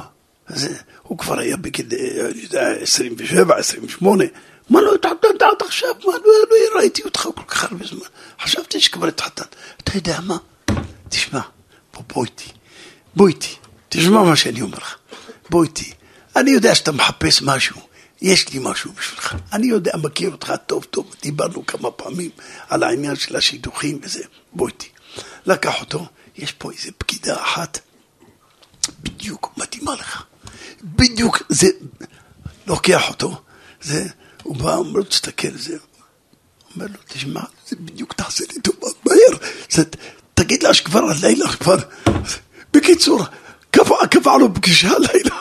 [0.46, 0.68] אז
[1.02, 1.86] הוא כבר היה בגיל,
[2.30, 4.24] אני יודע, 27, 28.
[4.70, 5.90] מה לא התחתנת עד עכשיו?
[6.06, 8.06] מה, לא, לא ראיתי אותך כל כך הרבה זמן.
[8.40, 9.56] חשבתי שכבר התחתנת.
[9.76, 10.36] אתה יודע מה?
[11.08, 11.40] תשמע,
[12.14, 12.50] בוא איתי.
[13.16, 13.56] בוא איתי.
[13.88, 14.96] תשמע מה שאני אומר לך.
[15.50, 15.92] בוא איתי.
[16.36, 17.76] אני יודע שאתה מחפש משהו.
[18.24, 19.36] יש לי משהו בשבילך.
[19.52, 22.30] אני יודע, מכיר אותך טוב טוב, דיברנו כמה פעמים
[22.68, 24.24] על העניין של השידוכים וזה.
[24.52, 24.88] בוא איתי.
[25.46, 26.06] לקח אותו,
[26.36, 27.78] יש פה איזה פקידה אחת,
[29.02, 30.22] בדיוק מתאימה לך.
[30.82, 31.66] בדיוק, זה,
[32.66, 33.42] לוקח אותו,
[33.82, 34.06] זה,
[34.42, 35.76] הוא בא, אומר לו, תסתכל, זה,
[36.74, 39.82] אומר לו, תשמע, זה בדיוק תעשה לי טובה, מהר, זה,
[40.34, 41.76] תגיד לה שכבר הלילה, כבר,
[42.72, 43.24] בקיצור,
[43.70, 45.36] קבע, קבע לו פגישה הלילה,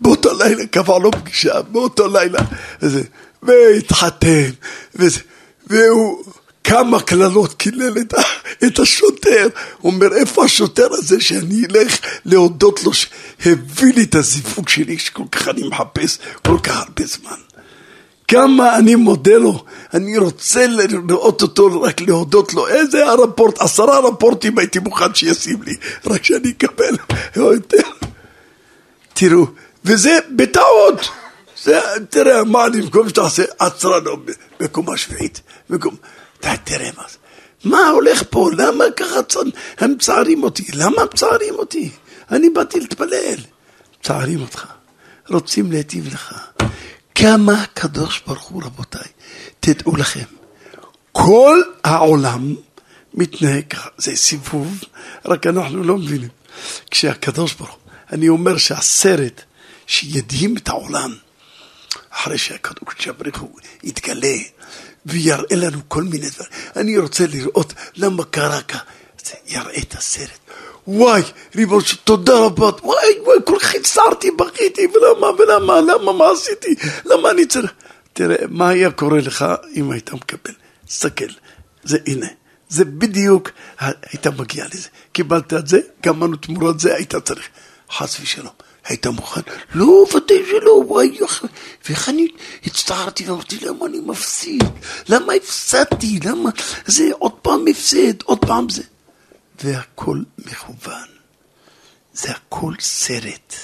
[0.00, 2.38] באותו לילה קבע לו פגישה, באותו לילה,
[2.82, 3.02] וזה,
[3.42, 4.50] והתחתן,
[4.94, 5.20] וזה,
[5.66, 6.24] והוא...
[6.68, 8.14] כמה קללות קילל את,
[8.64, 9.48] את השוטר.
[9.78, 15.22] הוא אומר, איפה השוטר הזה שאני אלך להודות לו שהביא לי את הזיווג שלי שכל
[15.32, 17.36] כך אני מחפש כל כך הרבה זמן.
[18.28, 22.68] כמה אני מודה לו, אני רוצה לראות אותו, רק להודות לו.
[22.68, 25.74] איזה הרפורט, עשרה רפורטים הייתי מוכן שישים לי,
[26.06, 26.96] רק שאני אקבל
[27.36, 27.82] יותר.
[29.14, 29.46] תראו,
[29.84, 31.08] וזה בטעות.
[31.62, 34.16] זה, תראה, מה אני במקום שתעשה עצרה לו
[34.60, 35.40] בקומה שביעית.
[35.70, 35.96] בקומה.
[36.64, 37.18] תראה מה זה.
[37.64, 38.50] מה הולך פה?
[38.56, 39.20] למה ככה
[39.78, 40.64] הם מצערים אותי?
[40.74, 41.90] למה מצערים אותי?
[42.30, 43.38] אני באתי להתפלל.
[44.00, 44.66] מצערים אותך,
[45.28, 46.34] רוצים להיטיב לך.
[47.14, 49.08] כמה הקדוש ברוך הוא, רבותיי,
[49.60, 50.24] תדעו לכם,
[51.12, 52.54] כל העולם
[53.14, 54.84] מתנהג ככה, זה סיבוב,
[55.24, 56.28] רק אנחנו לא מבינים.
[56.90, 57.78] כשהקדוש ברוך הוא,
[58.12, 59.42] אני אומר שהסרט
[59.88, 61.14] שידהים את העולם,
[62.10, 64.36] אחרי שהקדוש ברוך הוא יתגלה
[65.06, 66.52] ויראה לנו כל מיני דברים.
[66.76, 68.84] אני רוצה לראות למה קרה ככה.
[69.46, 70.38] יראה את הסרט.
[70.86, 71.22] וואי,
[71.56, 76.74] ריבונו של תודה רבה, וואי, וואי, כל כך הצטערתי, בכיתי, ולמה, ולמה, למה, מה עשיתי,
[77.04, 77.72] למה אני צריך...
[78.12, 80.52] תראה, מה היה קורה לך אם היית מקבל?
[80.86, 81.24] תסתכל,
[81.84, 82.26] זה הנה,
[82.68, 84.88] זה בדיוק, היית מגיע לזה.
[85.12, 87.48] קיבלת את זה, גמרנו תמורת זה, היית צריך.
[87.90, 88.52] חס ושלום.
[88.88, 89.40] היית מוכן?
[89.74, 91.18] לא, ודאי שלא, וואי,
[91.88, 92.28] ואיך אני
[92.66, 94.64] הצטערתי ואמרתי, למה אני מפסיד?
[95.08, 96.20] למה הפסדתי?
[96.24, 96.50] למה
[96.86, 98.82] זה עוד פעם הפסד, עוד פעם זה.
[99.64, 101.08] והכל מכוון.
[102.12, 103.54] זה הכל סרט.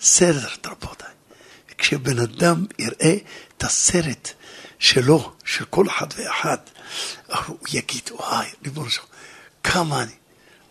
[0.00, 1.08] סרט, רבותיי.
[1.78, 3.16] כשבן אדם יראה
[3.56, 4.28] את הסרט
[4.78, 6.56] שלו, של כל אחד ואחד,
[7.46, 9.06] הוא יגיד, וואי, ריבונו שלום,
[9.64, 10.12] כמה אני,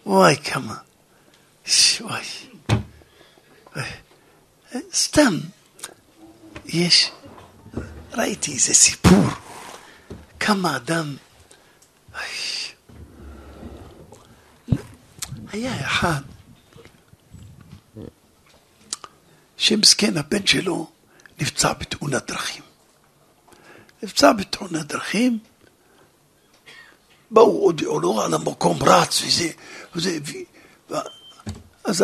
[0.05, 0.75] וואי, כמה.
[2.01, 2.23] וואי.
[4.93, 5.39] סתם,
[6.65, 7.11] יש,
[8.13, 9.25] ראיתי איזה סיפור,
[10.39, 11.15] כמה אדם,
[15.51, 16.21] היה אחד
[19.57, 20.91] שמסכן הבן שלו
[21.39, 22.63] נפצע בתאונת דרכים.
[24.03, 25.39] נפצע בתאונת דרכים,
[27.31, 29.49] באו, הודיעו לו על המקום, רץ וזה,
[29.95, 30.17] וזה,
[30.89, 30.95] ו...
[31.83, 32.03] אז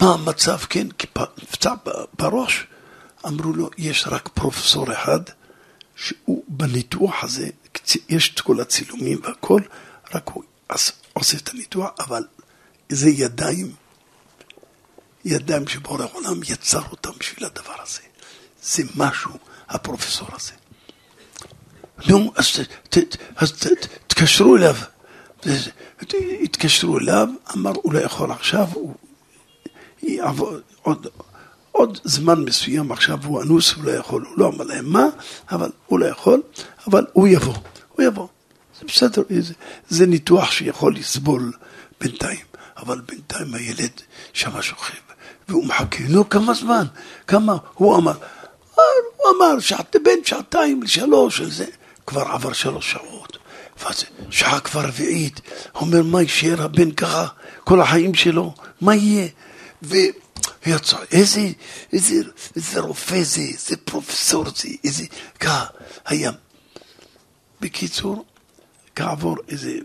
[0.00, 1.06] מה המצב, כן, כי
[1.42, 1.74] נפצע
[2.18, 2.66] בראש,
[3.26, 5.20] אמרו לו, יש רק פרופסור אחד,
[5.96, 7.48] שהוא בניתוח הזה,
[8.08, 9.60] יש את כל הצילומים והכל,
[10.14, 10.42] רק הוא
[11.12, 12.22] עושה את הניתוח, אבל
[12.88, 13.72] זה ידיים,
[15.24, 18.00] ידיים שבורא עולם יצר אותם בשביל הדבר הזה.
[18.62, 19.30] זה משהו,
[19.68, 20.52] הפרופסור הזה.
[22.08, 22.32] נו,
[23.36, 23.52] אז,
[24.06, 24.76] תתקשרו אליו.
[26.42, 28.94] התקשרו אליו, אמר, הוא לא יכול עכשיו, הוא
[30.02, 31.06] יעבור עוד,
[31.72, 35.06] עוד זמן מסוים, עכשיו הוא אנוס, הוא לא יכול, הוא לא אמר להם מה,
[35.50, 36.42] אבל הוא לא יכול,
[36.86, 37.54] אבל הוא יבוא,
[37.88, 38.28] הוא יבוא.
[38.80, 39.54] זה בסדר, זה,
[39.88, 41.52] זה ניתוח שיכול לסבול
[42.00, 42.44] בינתיים,
[42.76, 44.00] אבל בינתיים הילד
[44.32, 44.94] שם שוכב,
[45.48, 46.86] והוא מחכה, נו, כמה זמן?
[47.26, 47.56] כמה?
[47.74, 48.14] הוא אמר,
[48.74, 48.84] הוא
[49.36, 51.66] אמר, שעת, בין שעתיים לשלוש, זה,
[52.06, 53.38] כבר עבר שלוש שעות.
[53.82, 55.40] ואז שעה כבר רביעית,
[55.74, 57.26] אומר, מה יישאר הבן ככה
[57.64, 58.54] כל החיים שלו?
[58.80, 59.28] מה יהיה?
[59.82, 61.48] ויצא, איזה,
[61.92, 62.14] איזה,
[62.56, 65.04] איזה רופא זה, איזה פרופסור זה, איזה,
[65.40, 65.66] ככה
[66.04, 66.30] היה.
[67.60, 68.24] בקיצור,
[68.96, 69.78] כעבור איזה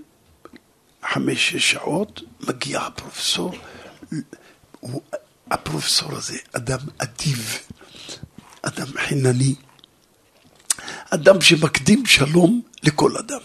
[1.03, 3.53] חמש-שש שעות, מגיע הפרופסור,
[4.79, 5.01] הוא,
[5.51, 7.57] הפרופסור הזה, אדם אדיב,
[8.61, 9.55] אדם חינני,
[11.09, 13.39] אדם שמקדים שלום לכל אדם,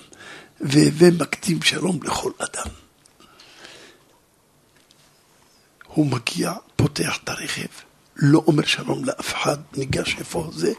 [0.60, 2.81] ומקדים שלום לכל אדם.
[5.94, 7.66] הוא מגיע, פותח את הרכב,
[8.16, 10.72] לא אומר שלום לאף אחד, ניגש איפה זה,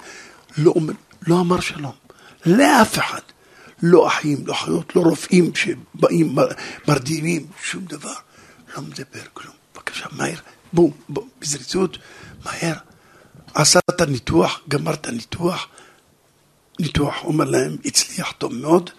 [0.58, 0.93] לא, אומר,
[1.28, 1.93] לא אמר שלום
[2.45, 3.21] לאף אחד.
[3.84, 6.36] לא אחים, לא אחיות, לא רופאים שבאים,
[6.88, 8.13] מרדימים, שום דבר.
[8.76, 9.54] לא מדבר כלום.
[9.76, 10.38] בבקשה, מהר,
[10.73, 11.97] בום, בום, בזריזות,
[12.45, 12.76] מהר.
[13.54, 15.67] עשה את הניתוח, גמר את הניתוח,
[16.80, 18.89] ניתוח, אומר להם, הצליח טוב מאוד,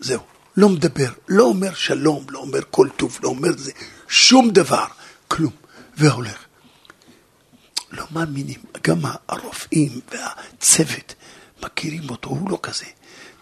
[0.00, 0.20] זהו.
[0.56, 3.72] לא מדבר, לא אומר שלום, לא אומר כל טוב, לא אומר זה,
[4.08, 4.86] שום דבר,
[5.28, 5.52] כלום,
[5.96, 6.44] והולך.
[7.92, 11.14] לא מאמינים, גם הרופאים והצוות
[11.62, 12.84] מכירים אותו, הוא לא כזה.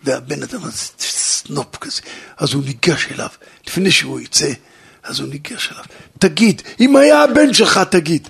[0.02, 2.02] והבן אדם הזה סנופ כזה,
[2.36, 3.28] אז הוא ניגש אליו,
[3.66, 4.52] לפני שהוא יצא,
[5.02, 5.84] אז הוא ניגש אליו.
[6.18, 8.28] תגיד, אם היה הבן שלך, תגיד.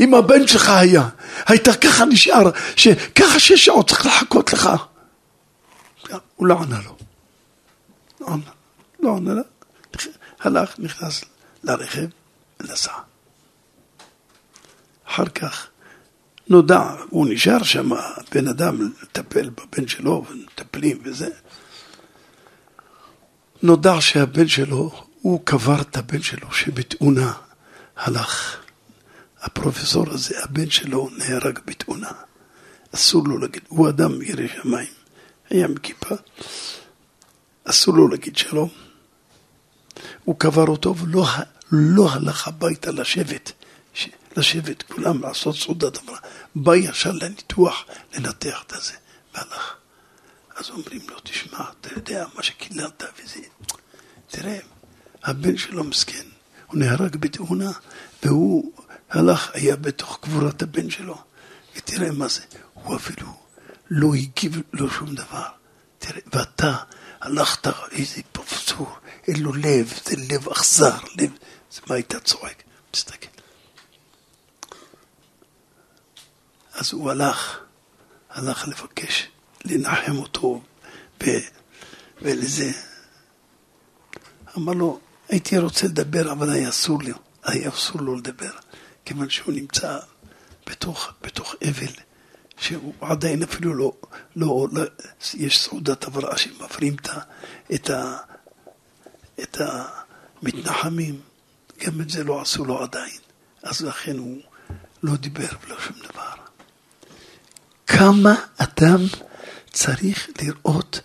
[0.00, 1.08] אם הבן שלך היה,
[1.46, 4.68] היית ככה נשאר, שככה שש שעות צריך לחכות לך.
[6.36, 6.96] הוא לא ענה לו.
[8.20, 8.50] לא ענה,
[9.00, 9.40] לא ענה.
[10.40, 11.24] הלך, נכנס
[11.64, 12.06] לרכב
[12.62, 12.92] ונסע.
[15.06, 15.68] אחר כך
[16.48, 17.90] נודע, הוא נשאר שם,
[18.34, 21.28] בן אדם לטפל בבן שלו, ומטפלים וזה.
[23.62, 27.32] נודע שהבן שלו, הוא קבר את הבן שלו שבתאונה
[27.96, 28.56] הלך.
[29.40, 32.10] הפרופסור הזה, הבן שלו נהרג בתאונה.
[32.94, 34.92] אסור לו להגיד, הוא אדם ירא שמיים,
[35.50, 36.14] היה עם כיפה,
[37.64, 38.68] אסור לו להגיד שלום.
[40.24, 41.26] הוא קבר אותו ולא
[41.72, 43.52] לא הלך הביתה לשבת,
[44.36, 46.18] לשבת כולם לעשות סעודת המרה.
[46.54, 48.92] בא ישר לניתוח לנתח את הזה,
[49.34, 49.74] והלך.
[50.56, 53.40] אז אומרים לו, תשמע, אתה יודע מה שקיללת וזה,
[54.28, 54.58] תראה,
[55.24, 56.26] הבן שלו מסכן,
[56.66, 57.70] הוא נהרג בתאונה,
[58.22, 58.72] והוא
[59.10, 61.18] הלך, היה בתוך קבורת הבן שלו,
[61.76, 62.42] ותראה מה זה,
[62.74, 63.26] הוא אפילו
[63.90, 65.46] לא הגיב לו שום דבר.
[65.98, 66.76] תראה, ואתה
[67.22, 71.30] הלכת, איזה פרופסור, אין לו לב, זה לב אכזר, לב,
[71.70, 72.62] זה מה היית צועק?
[72.90, 73.28] תסתכל.
[76.72, 77.58] אז הוא הלך,
[78.30, 79.28] הלך לבקש
[79.64, 80.62] לנחם אותו
[81.22, 81.26] ו...
[82.22, 82.70] ולזה.
[84.56, 87.12] אמר לו, הייתי רוצה לדבר, אבל היה אסור לי,
[87.44, 88.52] היה אסור לו לדבר.
[89.04, 89.98] כיוון שהוא נמצא
[90.66, 91.92] בתוך, בתוך אבל,
[92.62, 93.92] שהוא עדיין אפילו לא,
[94.36, 94.82] לא, לא
[95.34, 97.08] יש סעודת הבראה שמפרים את,
[97.74, 97.90] את,
[99.42, 101.20] את המתנחמים,
[101.84, 103.18] גם את זה לא עשו לו עדיין,
[103.62, 104.40] אז לכן הוא
[105.02, 106.32] לא דיבר ולא שום דבר.
[107.86, 109.00] כמה אדם
[109.70, 111.00] צריך לראות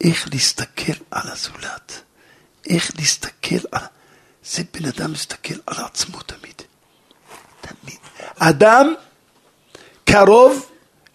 [0.00, 2.02] איך להסתכל על הזולת,
[2.70, 3.82] איך להסתכל על...
[4.44, 6.62] זה בן אדם מסתכל על עצמו תמיד.
[7.60, 7.98] תמיד.
[8.38, 8.94] אדם
[10.04, 10.70] קרוב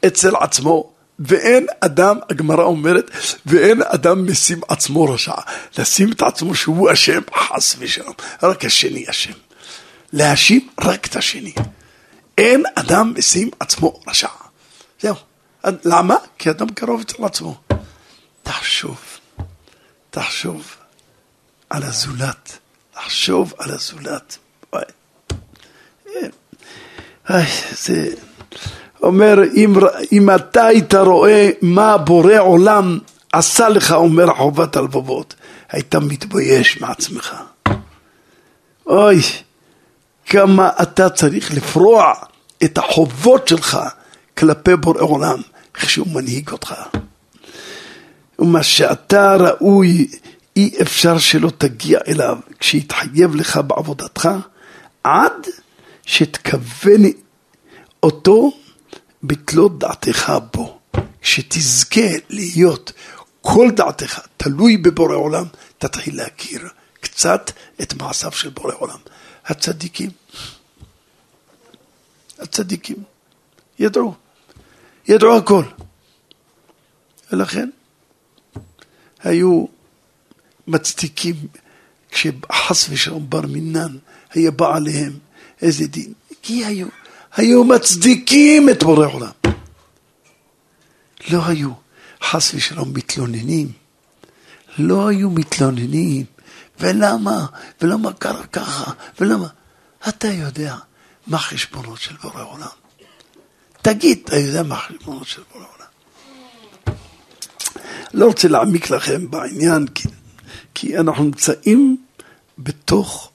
[0.08, 3.12] אצל עצמו ואין אדם, הגמרא אומרת,
[3.46, 5.34] ואין אדם משים עצמו רשע.
[5.78, 8.14] לשים את עצמו שהוא אשם, חס ושלום.
[8.44, 9.34] רק השני אשם.
[10.14, 11.54] להאשים רק את השני.
[12.38, 14.28] אין אדם משים עצמו רשע.
[15.02, 15.16] זהו.
[15.64, 16.16] למה?
[16.38, 17.58] כי אדם קרוב אצל עצמו.
[18.44, 18.98] תחשוב,
[20.10, 20.76] תחשוב
[21.70, 22.58] על הזולת,
[22.94, 24.38] תחשוב על הזולת.
[27.72, 28.14] זה
[29.04, 29.74] אומר, אם,
[30.12, 33.00] אם אתה היית רואה מה בורא עולם
[33.34, 35.36] עשה לך, אומר חובת הלבבות,
[35.72, 37.36] היית מתבייש מעצמך.
[38.88, 39.22] אוי,
[40.26, 42.14] כמה אתה צריך לפרוע
[42.64, 43.80] את החובות שלך
[44.38, 45.42] כלפי בורא עולם,
[45.76, 46.76] איך שהוא מנהיג אותך.
[48.40, 50.08] ומה שאתה ראוי,
[50.56, 54.30] אי אפשר שלא תגיע אליו כשיתחייב לך בעבודתך,
[55.04, 55.48] עד
[56.06, 57.02] שתכוון
[58.04, 58.52] אותו
[59.24, 60.80] בתלות דעתך בו.
[61.22, 62.92] כשתזכה להיות
[63.42, 65.46] כל דעתך תלוי בבורא עולם,
[65.78, 67.52] תתחיל להכיר קצת
[67.82, 69.00] את מעשיו של בורא עולם.
[69.46, 70.10] הצדיקים,
[72.40, 73.04] הצדיקים,
[73.80, 74.14] ידעו,
[75.08, 75.64] ידעו הכל.
[77.32, 77.70] ולכן
[79.24, 79.66] היו
[80.68, 81.36] מצדיקים
[82.12, 83.98] כשחס ושלום בר מינן
[84.34, 85.20] היה בא עליהם
[85.62, 86.88] איזה דין, כי היו,
[87.36, 89.32] היו מצדיקים את בורא עולם.
[91.32, 91.72] לא היו
[92.24, 93.72] חס ושלום מתלוננים,
[94.78, 96.26] לא היו מתלוננים,
[96.80, 97.46] ולמה,
[97.82, 99.48] ולמה קרה ככה, ולמה,
[100.10, 100.76] אתה יודע
[101.28, 102.68] מה החשבונות של בורא עולם.
[103.82, 105.90] תגיד, אתה יודע מה החשבונות של בורא עולם.
[108.14, 110.08] לא רוצה להעמיק לכם בעניין, כי,
[110.74, 111.98] כי אנחנו נמצאים
[112.58, 113.32] בתוך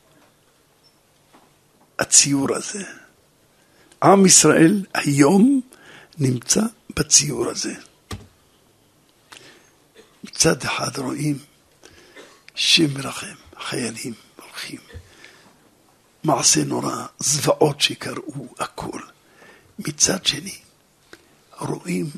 [1.98, 2.85] הציור הזה.
[4.02, 5.61] עם ישראל היום
[6.18, 6.62] נמצא
[6.96, 7.74] בציור הזה.
[10.24, 11.38] מצד אחד רואים
[12.54, 14.80] שם מרחם, חיילים הולכים,
[16.24, 19.00] מעשה נורא, זוועות שקראו, הכל.
[19.78, 20.59] מצד שני,
[21.59, 22.11] רואים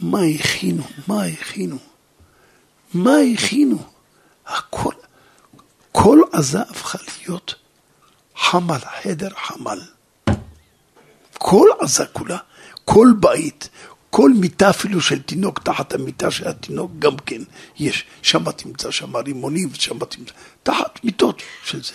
[0.00, 1.78] מה הכינו, מה הכינו,
[2.94, 3.78] מה הכינו,
[4.46, 4.94] הכל,
[5.92, 7.54] כל עזה הפכה להיות
[8.36, 9.80] חמל, חדר חמל.
[11.38, 12.38] כל עזה כולה,
[12.84, 13.68] כל בית,
[14.10, 17.42] כל מיטה אפילו של תינוק תחת המיטה של התינוק גם כן
[17.78, 18.04] יש.
[18.22, 21.92] שם תמצא שם רימונים, שם תמצא, תחת מיטות של זה.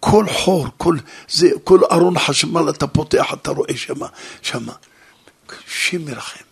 [0.00, 0.96] כל חור, כל,
[1.28, 4.00] זה, כל ארון חשמל אתה פותח, אתה רואה שם,
[4.42, 4.66] שם.
[5.66, 6.44] שם מרחם.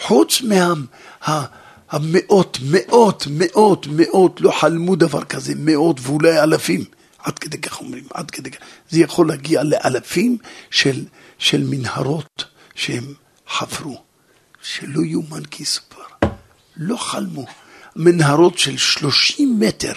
[0.00, 6.84] חוץ מהמאות, מאות, מאות, מאות, לא חלמו דבר כזה, מאות ואולי אלפים.
[7.22, 8.58] עד כדי כך אומרים, עד כדי כך.
[8.90, 10.38] זה יכול להגיע לאלפים
[10.70, 11.04] של,
[11.38, 13.14] של מנהרות שהם
[13.48, 14.02] חפרו,
[14.62, 16.02] שלא יאומן כי יסופר.
[16.76, 17.46] לא חלמו.
[17.96, 19.92] מנהרות של 30 מטר,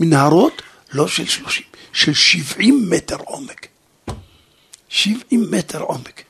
[0.00, 3.66] מנהרות לא של 30, של 70 מטר עומק.
[4.88, 6.22] 70 מטר עומק,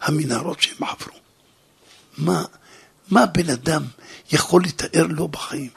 [0.00, 1.14] המנהרות שהם חפרו.
[2.18, 2.44] מה,
[3.10, 3.82] מה בן אדם
[4.32, 5.70] יכול לתאר לו בחיים?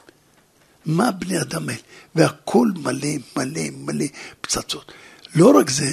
[0.86, 1.82] מה בני אדם האלה?
[2.16, 4.06] והכל מלא, מלא, מלא
[4.42, 4.92] פצצות.
[5.36, 5.92] לא רק זה,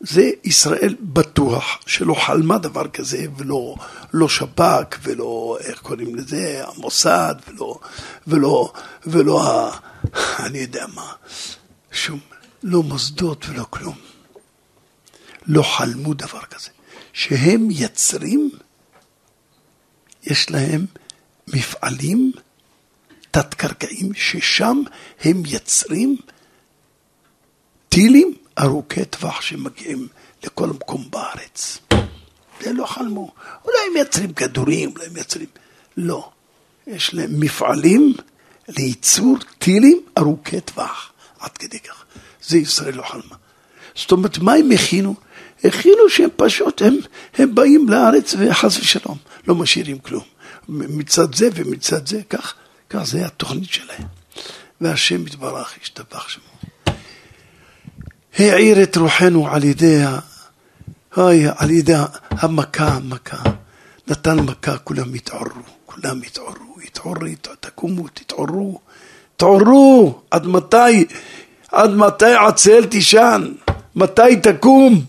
[0.00, 3.74] זה ישראל בטוח שלא חלמה דבר כזה, ולא
[4.12, 7.78] לא שב"כ, ולא, איך קוראים לזה, המוסד, ולא,
[8.26, 8.72] ולא,
[9.06, 9.78] ולא, ה,
[10.46, 11.12] אני יודע מה,
[11.92, 12.20] שום,
[12.62, 13.96] לא מוסדות ולא כלום.
[15.46, 16.68] לא חלמו דבר כזה.
[17.12, 18.50] שהם יצרים,
[20.22, 20.86] יש להם
[21.48, 22.32] מפעלים
[23.30, 24.82] תת-קרקעיים, ששם
[25.20, 26.16] הם יצרים
[27.88, 30.08] טילים ארוכי טווח שמגיעים
[30.44, 31.78] לכל מקום בארץ.
[32.60, 33.32] זה לא חלמו.
[33.64, 35.46] אולי הם מייצרים כדורים, אולי הם מייצרים...
[35.96, 36.30] לא.
[36.86, 38.14] יש להם מפעלים
[38.68, 41.12] לייצור טילים ארוכי טווח.
[41.40, 42.04] עד כדי כך.
[42.42, 43.36] זה ישראל לא חלמה.
[43.94, 45.14] זאת אומרת, מה הם הכינו?
[45.64, 46.96] הכינו שהם פשוט, הם,
[47.34, 50.24] הם באים לארץ וחס ושלום, לא משאירים כלום.
[50.68, 52.54] מצד זה ומצד זה, כך,
[52.90, 54.06] כך זה התוכנית שלהם.
[54.80, 56.42] והשם יתברך, ישתבח שמו.
[58.38, 60.02] העיר את רוחנו על ידי,
[61.56, 61.94] על ידי
[62.30, 63.42] המכה, המכה.
[64.08, 67.26] נתן מכה, כולם התעוררו, כולם התעוררו, התעוררו,
[67.60, 68.80] תקומו, תתעוררו,
[69.36, 71.04] תעוררו, עד מתי,
[71.72, 73.52] עד מתי עצל תישן,
[73.94, 75.04] מתי תקום?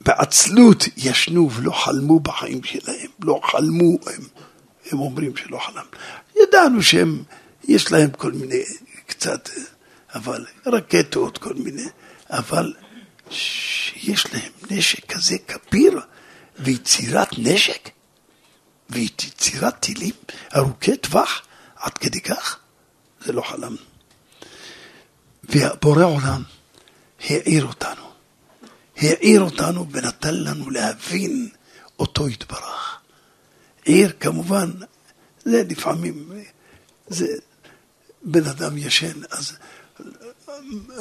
[0.00, 4.22] בעצלות ישנו ולא חלמו בחיים שלהם, לא חלמו, הם,
[4.90, 5.84] הם אומרים שלא חלם.
[6.42, 7.22] ידענו שהם,
[7.64, 8.62] יש להם כל מיני,
[9.06, 9.48] קצת,
[10.14, 11.86] אבל רקטות, כל מיני,
[12.30, 12.72] אבל
[13.30, 16.00] שיש להם נשק כזה כביר
[16.58, 17.90] ויצירת נשק,
[18.90, 20.14] ויצירת טילים
[20.56, 21.42] ארוכי טווח
[21.76, 22.58] עד כדי כך,
[23.24, 23.76] זה לא חלמנו.
[25.44, 26.42] והבורא עולם
[27.20, 28.10] העיר אותנו,
[28.96, 31.48] העיר אותנו ונתן לנו להבין
[31.98, 32.98] אותו יתברך.
[33.84, 34.70] עיר כמובן,
[35.44, 36.30] זה לפעמים,
[37.08, 37.26] זה
[38.22, 39.52] בן אדם ישן, אז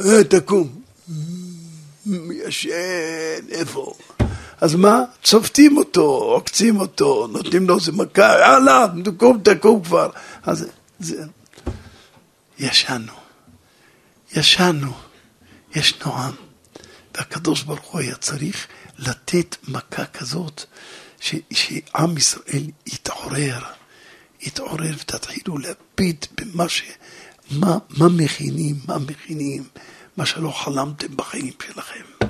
[0.05, 0.81] אה, תקום,
[2.31, 3.93] ישן, איפה?
[4.61, 5.03] אז מה?
[5.23, 10.09] צובטים אותו, עוקצים אותו, נותנים לו איזה מכה, יאללה, תקום, תקום כבר.
[10.43, 10.65] אז
[10.99, 11.23] זה...
[12.59, 13.13] ישנו,
[14.35, 14.93] ישנו,
[15.75, 16.33] יש נועם.
[17.15, 18.67] והקדוש ברוך הוא היה צריך
[18.97, 20.63] לתת מכה כזאת,
[21.19, 23.59] ש, שעם ישראל יתעורר,
[24.45, 26.83] יתעורר ותתחילו להביט במה ש...
[27.51, 29.63] מה, מה מכינים, מה מכינים,
[30.17, 32.27] מה שלא חלמתם בחיים שלכם.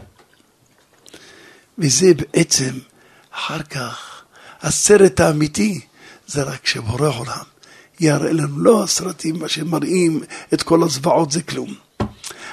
[1.78, 2.80] וזה בעצם,
[3.32, 4.24] אחר כך,
[4.61, 5.82] הסרט האמיתי,
[6.28, 7.43] זה רק שבורא עולם
[7.99, 11.74] יראה לנו, לא הסרטים מה שמראים את כל הזוועות, זה כלום.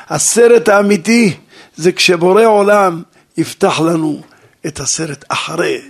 [0.09, 1.37] הסרט האמיתי
[1.77, 3.03] זה כשבורא עולם
[3.37, 4.23] יפתח לנו
[4.67, 5.81] את הסרט אחרי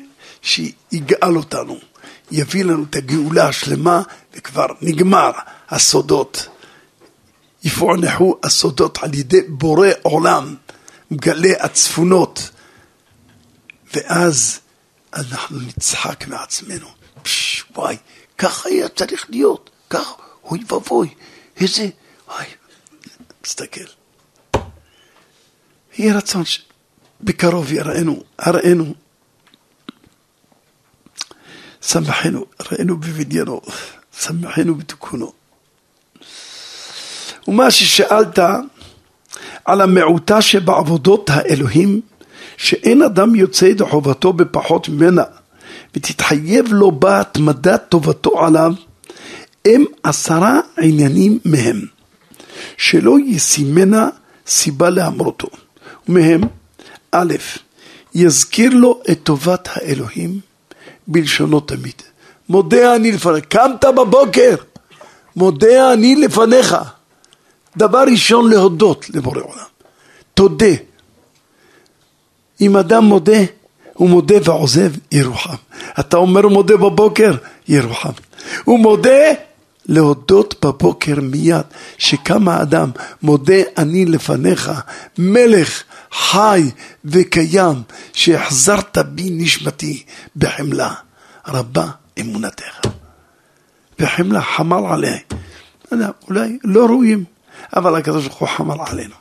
[0.43, 1.79] שיגאל אותנו,
[2.31, 4.03] יביא לנו את הגאולה השלמה
[4.35, 5.31] וכבר נגמר
[5.69, 6.49] הסודות.
[7.65, 10.57] יפוענחו הסודות על ידי בורא עולם,
[11.11, 12.51] מגלה הצפונות.
[13.95, 14.61] ואז
[15.15, 16.89] אנחנו נצחק מעצמנו.
[17.23, 17.97] פש, וואי,
[18.39, 20.13] ככה היה צריך להיות, ככה,
[20.45, 21.15] אוי ואבוי,
[21.57, 21.89] איזה,
[22.29, 22.47] וואי,
[23.43, 23.81] תסתכל.
[25.99, 28.95] יהיה רצון שבקרוב יראינו, הראינו,
[31.83, 33.61] שמחנו, ראינו בבניינו,
[34.21, 35.33] שמחנו בתיקונו.
[37.49, 38.39] ומה ששאלת
[39.65, 42.01] על המעוטה שבעבודות האלוהים,
[42.57, 45.23] שאין אדם יוצא ידי חובתו בפחות ממנה,
[45.95, 48.73] ותתחייב לו בה התמדת טובתו עליו,
[49.65, 51.81] הם עשרה עניינים מהם,
[52.77, 54.09] שלא ישימנה
[54.47, 55.49] סיבה להמרותו.
[56.09, 56.41] ומהם,
[57.13, 57.35] א',
[58.15, 60.41] יזכיר לו את טובת האלוהים
[61.11, 62.03] בלשונו תמיד.
[62.49, 64.55] מודה אני לפניך, קמת בבוקר,
[65.37, 66.77] מודה אני לפניך.
[67.77, 69.65] דבר ראשון להודות לבורא עולם.
[70.35, 70.75] תודה.
[72.61, 73.39] אם אדם מודה,
[73.95, 75.55] הוא מודה ועוזב, ירוחם.
[76.01, 77.35] אתה אומר הוא מודה בבוקר,
[77.69, 78.13] ירוחם.
[78.65, 79.33] הוא מודה
[79.87, 81.67] להודות בבוקר מיד,
[81.99, 82.91] שקם האדם,
[83.23, 84.71] מודה אני לפניך,
[85.19, 85.83] מלך
[86.13, 86.71] חי
[87.05, 87.83] וקיים,
[88.13, 90.03] שהחזרת בי נשמתי
[90.37, 90.95] בחמלה.
[91.49, 91.87] רבה
[92.21, 92.81] אמונתך.
[93.99, 95.17] וחמלה חמל עליה.
[96.29, 97.25] אולי לא ראויים,
[97.77, 99.15] אבל הקדוש ברוך הוא חמל עלינו.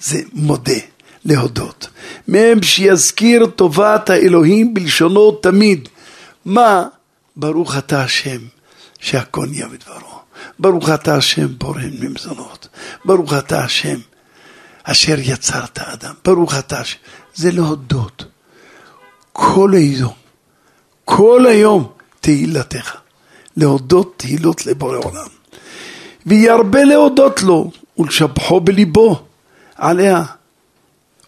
[0.00, 0.80] זה מודה,
[1.24, 1.88] להודות.
[2.28, 5.88] מהם שיזכיר טובת האלוהים בלשונו תמיד.
[6.44, 6.84] מה?
[7.36, 8.40] ברוך אתה השם
[9.00, 10.20] שהכל נהיה בדברו.
[10.58, 12.68] ברוך אתה השם בורא ממזונות.
[13.04, 13.98] ברוך אתה השם
[14.90, 16.14] אשר יצר את האדם.
[16.24, 16.98] ברוך אתה השם.
[17.34, 18.24] זה להודות.
[19.32, 20.12] כל היום,
[21.04, 22.96] כל היום תהילתך.
[23.56, 25.26] להודות תהילות לבורא עולם.
[26.26, 29.22] וירבה להודות לו ולשבחו בליבו
[29.76, 30.24] עליה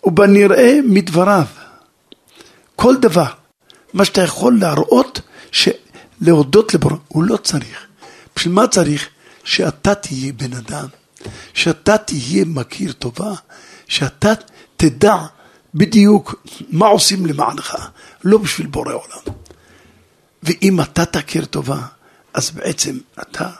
[0.04, 1.44] ובנראה מדבריו.
[2.76, 3.26] כל דבר,
[3.94, 5.20] מה שאתה יכול להראות,
[6.20, 7.86] להודות לבורא, הוא לא צריך.
[8.36, 9.08] בשביל מה צריך?
[9.44, 10.86] שאתה תהיה בן אדם,
[11.54, 13.34] שאתה תהיה מכיר טובה,
[13.86, 14.32] שאתה
[14.76, 15.16] תדע
[15.74, 16.34] בדיוק
[16.68, 17.76] מה עושים למענך,
[18.24, 19.36] לא בשביל בורא עולם.
[20.42, 21.80] ואם אתה תכיר טובה,
[22.34, 23.50] אז בעצם אתה,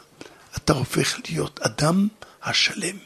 [0.56, 2.08] אתה הופך להיות אדם
[2.42, 2.96] השלם.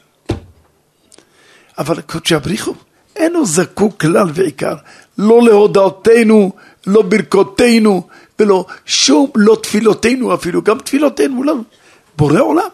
[1.78, 2.74] אבל קודשי הבריחו
[3.16, 4.74] אינו זקוק כלל ועיקר,
[5.18, 6.52] לא להודעותינו,
[6.86, 11.54] לא ברכותינו, ולא שום, לא תפילותינו אפילו, גם תפילותינו, לא.
[12.16, 12.68] בורא עולם.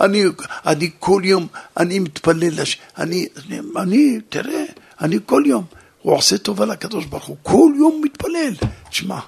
[0.00, 0.24] אני,
[0.66, 2.78] אני כל יום, אני מתפלל, לש...
[2.98, 4.64] אני, אני, אני, תראה,
[5.00, 5.64] אני כל יום,
[6.02, 8.54] הוא עושה טובה לקדוש ברוך הוא, כל יום מתפלל.
[8.90, 9.18] תשמע,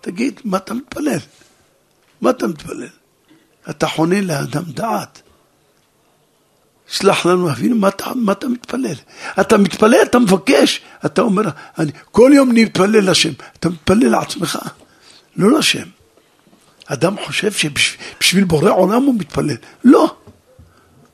[0.00, 1.18] תגיד, מה אתה מתפלל?
[2.20, 2.88] מה אתה מתפלל?
[3.70, 5.22] אתה חונה לאדם דעת.
[6.86, 8.94] שלח לנו אבינו, מה אתה, מה אתה מתפלל?
[9.40, 11.42] אתה מתפלל, אתה מבקש, אתה אומר,
[11.78, 14.58] אני כל יום נתפלל לשם, אתה מתפלל לעצמך,
[15.36, 15.88] לא לשם.
[16.86, 20.16] אדם חושב שבשביל בורא עולם הוא מתפלל, לא,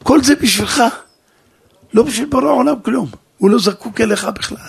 [0.03, 0.83] כל זה בשבילך,
[1.95, 3.09] לא בשביל בורא עולם כלום,
[3.39, 4.67] הוא לא זקוק אליך בכלל.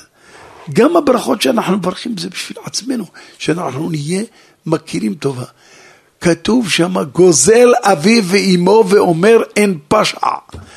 [0.73, 3.05] גם הברכות שאנחנו מברכים זה בשביל עצמנו,
[3.37, 4.23] שאנחנו נהיה
[4.65, 5.45] מכירים טובה.
[6.21, 10.27] כתוב שם, גוזל אביו ואימו ואומר אין פשע.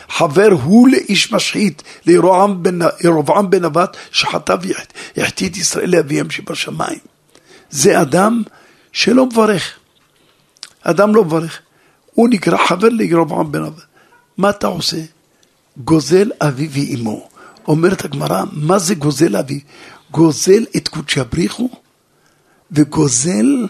[0.09, 2.79] חבר הוא לאיש משחית, לירובעם בן,
[3.51, 4.57] בן נבט, שחטא
[5.17, 6.99] והחטיא את ישראל לאביהם שבשמיים.
[7.71, 8.43] זה אדם
[8.93, 9.79] שלא מברך.
[10.85, 11.61] אדם לא מברך.
[12.15, 13.81] הוא נקרא חבר לירבעם בן אב.
[14.37, 14.97] מה אתה עושה?
[15.77, 17.29] גוזל אבי ואימו.
[17.69, 19.61] אומרת הגמרא, מה זה גוזל אבי?
[20.11, 21.71] גוזל את קודשי הבריחו
[22.71, 23.67] וגוזל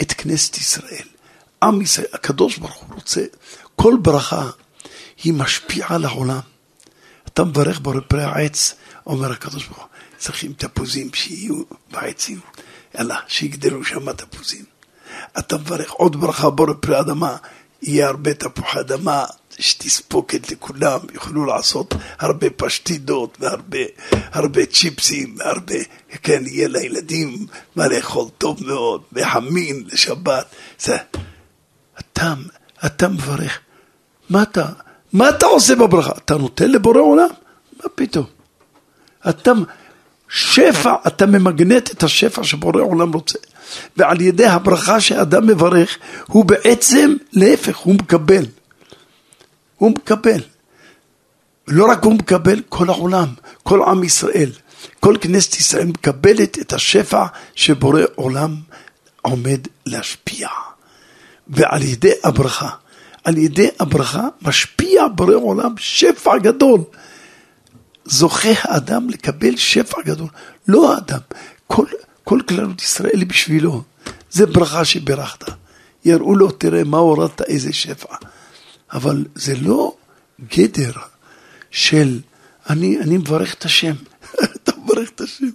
[0.00, 1.06] את כנסת ישראל.
[1.62, 3.24] עם ישראל, הקדוש ברוך הוא רוצה,
[3.76, 4.50] כל ברכה
[5.22, 6.40] היא משפיעה על העולם.
[7.26, 8.74] אתה מברך בפרי העץ,
[9.06, 9.88] אומר הקדוש ברוך הוא,
[10.18, 12.40] צריכים תפוזים שיהיו בעצים,
[12.94, 14.71] יאללה, שיגדלו שם תפוזים.
[15.38, 17.36] אתה מברך עוד ברכה בורא פרי אדמה,
[17.82, 19.24] יהיה הרבה תפוחי אדמה,
[19.58, 23.78] יש תספוקת לכולם, יוכלו לעשות הרבה פשטידות והרבה
[24.32, 25.74] הרבה צ'יפסים והרבה,
[26.22, 27.46] כן, יהיה לילדים
[27.76, 30.46] מה לאכול טוב מאוד, וחמין לשבת.
[30.78, 30.96] זה,
[31.98, 32.34] אתה,
[32.86, 33.60] אתה מברך.
[34.30, 34.66] מה אתה,
[35.12, 36.12] מה אתה עושה בברכה?
[36.24, 37.28] אתה נותן לבורא עולם?
[37.82, 38.26] מה פתאום?
[39.28, 39.52] אתה,
[40.28, 43.38] שפע, אתה ממגנט את השפע שבורא עולם רוצה.
[43.96, 48.44] ועל ידי הברכה שאדם מברך, הוא בעצם, להפך, הוא מקבל.
[49.76, 50.40] הוא מקבל.
[51.68, 53.28] לא רק הוא מקבל, כל העולם,
[53.62, 54.50] כל עם ישראל,
[55.00, 58.56] כל כנסת ישראל מקבלת את השפע שבורא עולם
[59.22, 60.48] עומד להשפיע.
[61.48, 62.68] ועל ידי הברכה,
[63.24, 66.80] על ידי הברכה משפיע בורא עולם שפע גדול.
[68.04, 70.28] זוכה האדם לקבל שפע גדול,
[70.68, 71.20] לא האדם,
[71.66, 71.86] כל,
[72.24, 73.82] כל כללות ישראל בשבילו,
[74.30, 75.44] זה ברכה שברכת.
[76.04, 78.14] יראו לו, תראה מה הורדת, איזה שפע.
[78.92, 79.94] אבל זה לא
[80.56, 80.92] גדר
[81.70, 82.20] של
[82.70, 83.94] אני, אני מברך את השם.
[84.56, 85.50] אתה מברך את השם,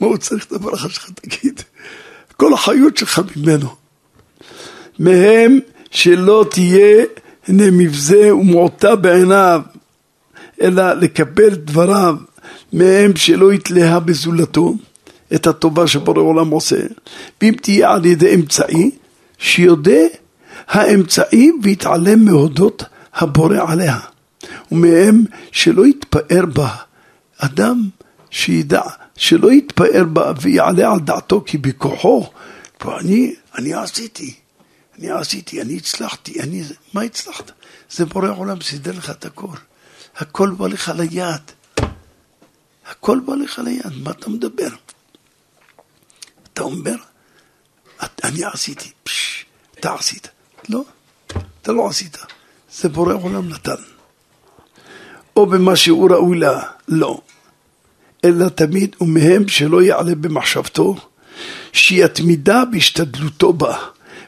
[0.00, 1.62] מה הוא צריך את הברכה שלך, תגיד.
[2.36, 3.74] כל החיות שלך ממנו.
[4.98, 5.58] מהם
[5.90, 7.04] שלא תהיה
[7.48, 9.62] הנה מבזה ומועטה בעיניו,
[10.62, 12.16] אלא לקבל דבריו
[12.72, 14.74] מהם שלא יתלהה בזולתו
[15.34, 16.76] את הטובה שבורא עולם עושה,
[17.42, 18.90] ואם תהיה על ידי אמצעי,
[19.38, 20.02] שיודע
[20.68, 22.82] האמצעי ויתעלם מהודות
[23.14, 23.98] הבורא עליה,
[24.72, 26.68] ומהם שלא יתפאר בה.
[27.38, 27.88] אדם
[28.30, 28.82] שידע,
[29.16, 32.30] שלא יתפאר בה ויעלה על דעתו כי בכוחו,
[32.84, 34.34] אני, אני עשיתי,
[34.98, 36.62] אני עשיתי, אני הצלחתי, אני,
[36.92, 37.50] מה הצלחת?
[37.90, 39.56] זה בורא עולם סידר לך את הכל.
[40.16, 41.42] הכל בא לך ליד.
[42.86, 44.68] הכל בא לך ליד, מה אתה מדבר?
[46.54, 46.94] אתה אומר,
[48.24, 49.44] אני עשיתי, פשש,
[49.80, 50.28] אתה עשית.
[50.68, 50.84] לא,
[51.62, 52.18] אתה לא עשית.
[52.74, 53.74] זה בורא עולם נתן.
[55.36, 57.20] או במה שהוא ראוי לה, לא.
[58.24, 60.96] אלא תמיד ומהם שלא יעלה במחשבתו,
[61.72, 63.78] שיתמידה בהשתדלותו בה,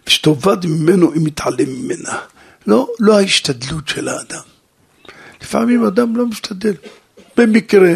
[0.07, 2.18] ושתאבד ממנו אם יתעלם ממנה.
[2.66, 4.43] לא, לא ההשתדלות של האדם.
[5.43, 6.74] לפעמים אדם לא משתדל.
[7.37, 7.95] במקרה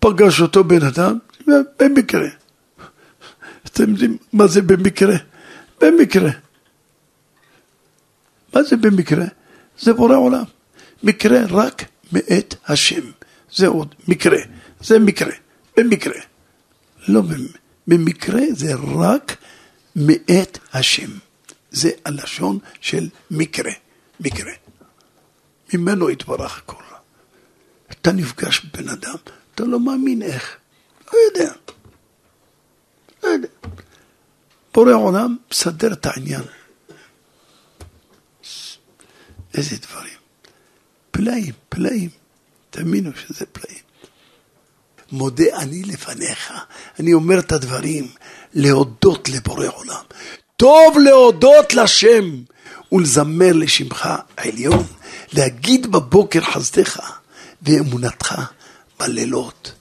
[0.00, 1.18] פגש אותו בן אדם,
[1.78, 2.28] במקרה.
[3.72, 5.16] אתם יודעים מה זה במקרה?
[5.80, 6.30] במקרה.
[8.54, 9.24] מה זה במקרה?
[9.78, 10.44] זה בורא עולם.
[11.02, 13.10] מקרה רק מאת השם.
[13.52, 14.38] זה עוד מקרה.
[14.80, 15.32] זה מקרה.
[15.76, 16.20] במקרה.
[17.08, 17.22] לא
[17.86, 19.36] במקרה, זה רק
[19.96, 21.10] מאת השם.
[21.70, 23.72] זה הלשון של מקרה.
[24.20, 24.52] מקרה.
[25.74, 26.82] ממנו יתברך הכל.
[27.90, 29.16] אתה נפגש בבן אדם,
[29.54, 30.56] אתה לא מאמין איך.
[31.12, 31.52] לא יודע.
[34.74, 36.42] בורא עולם מסדר את העניין.
[39.54, 40.18] איזה דברים.
[41.10, 42.10] פלאים, פלאים.
[42.70, 43.82] תאמינו שזה פלאים.
[45.12, 46.52] מודה אני לפניך.
[47.00, 48.08] אני אומר את הדברים,
[48.54, 50.02] להודות לבורא עולם.
[50.56, 52.42] טוב להודות לשם
[52.92, 54.86] ולזמר לשמך עליון,
[55.32, 57.00] להגיד בבוקר חסדך
[57.62, 58.34] ואמונתך
[59.00, 59.72] בלילות.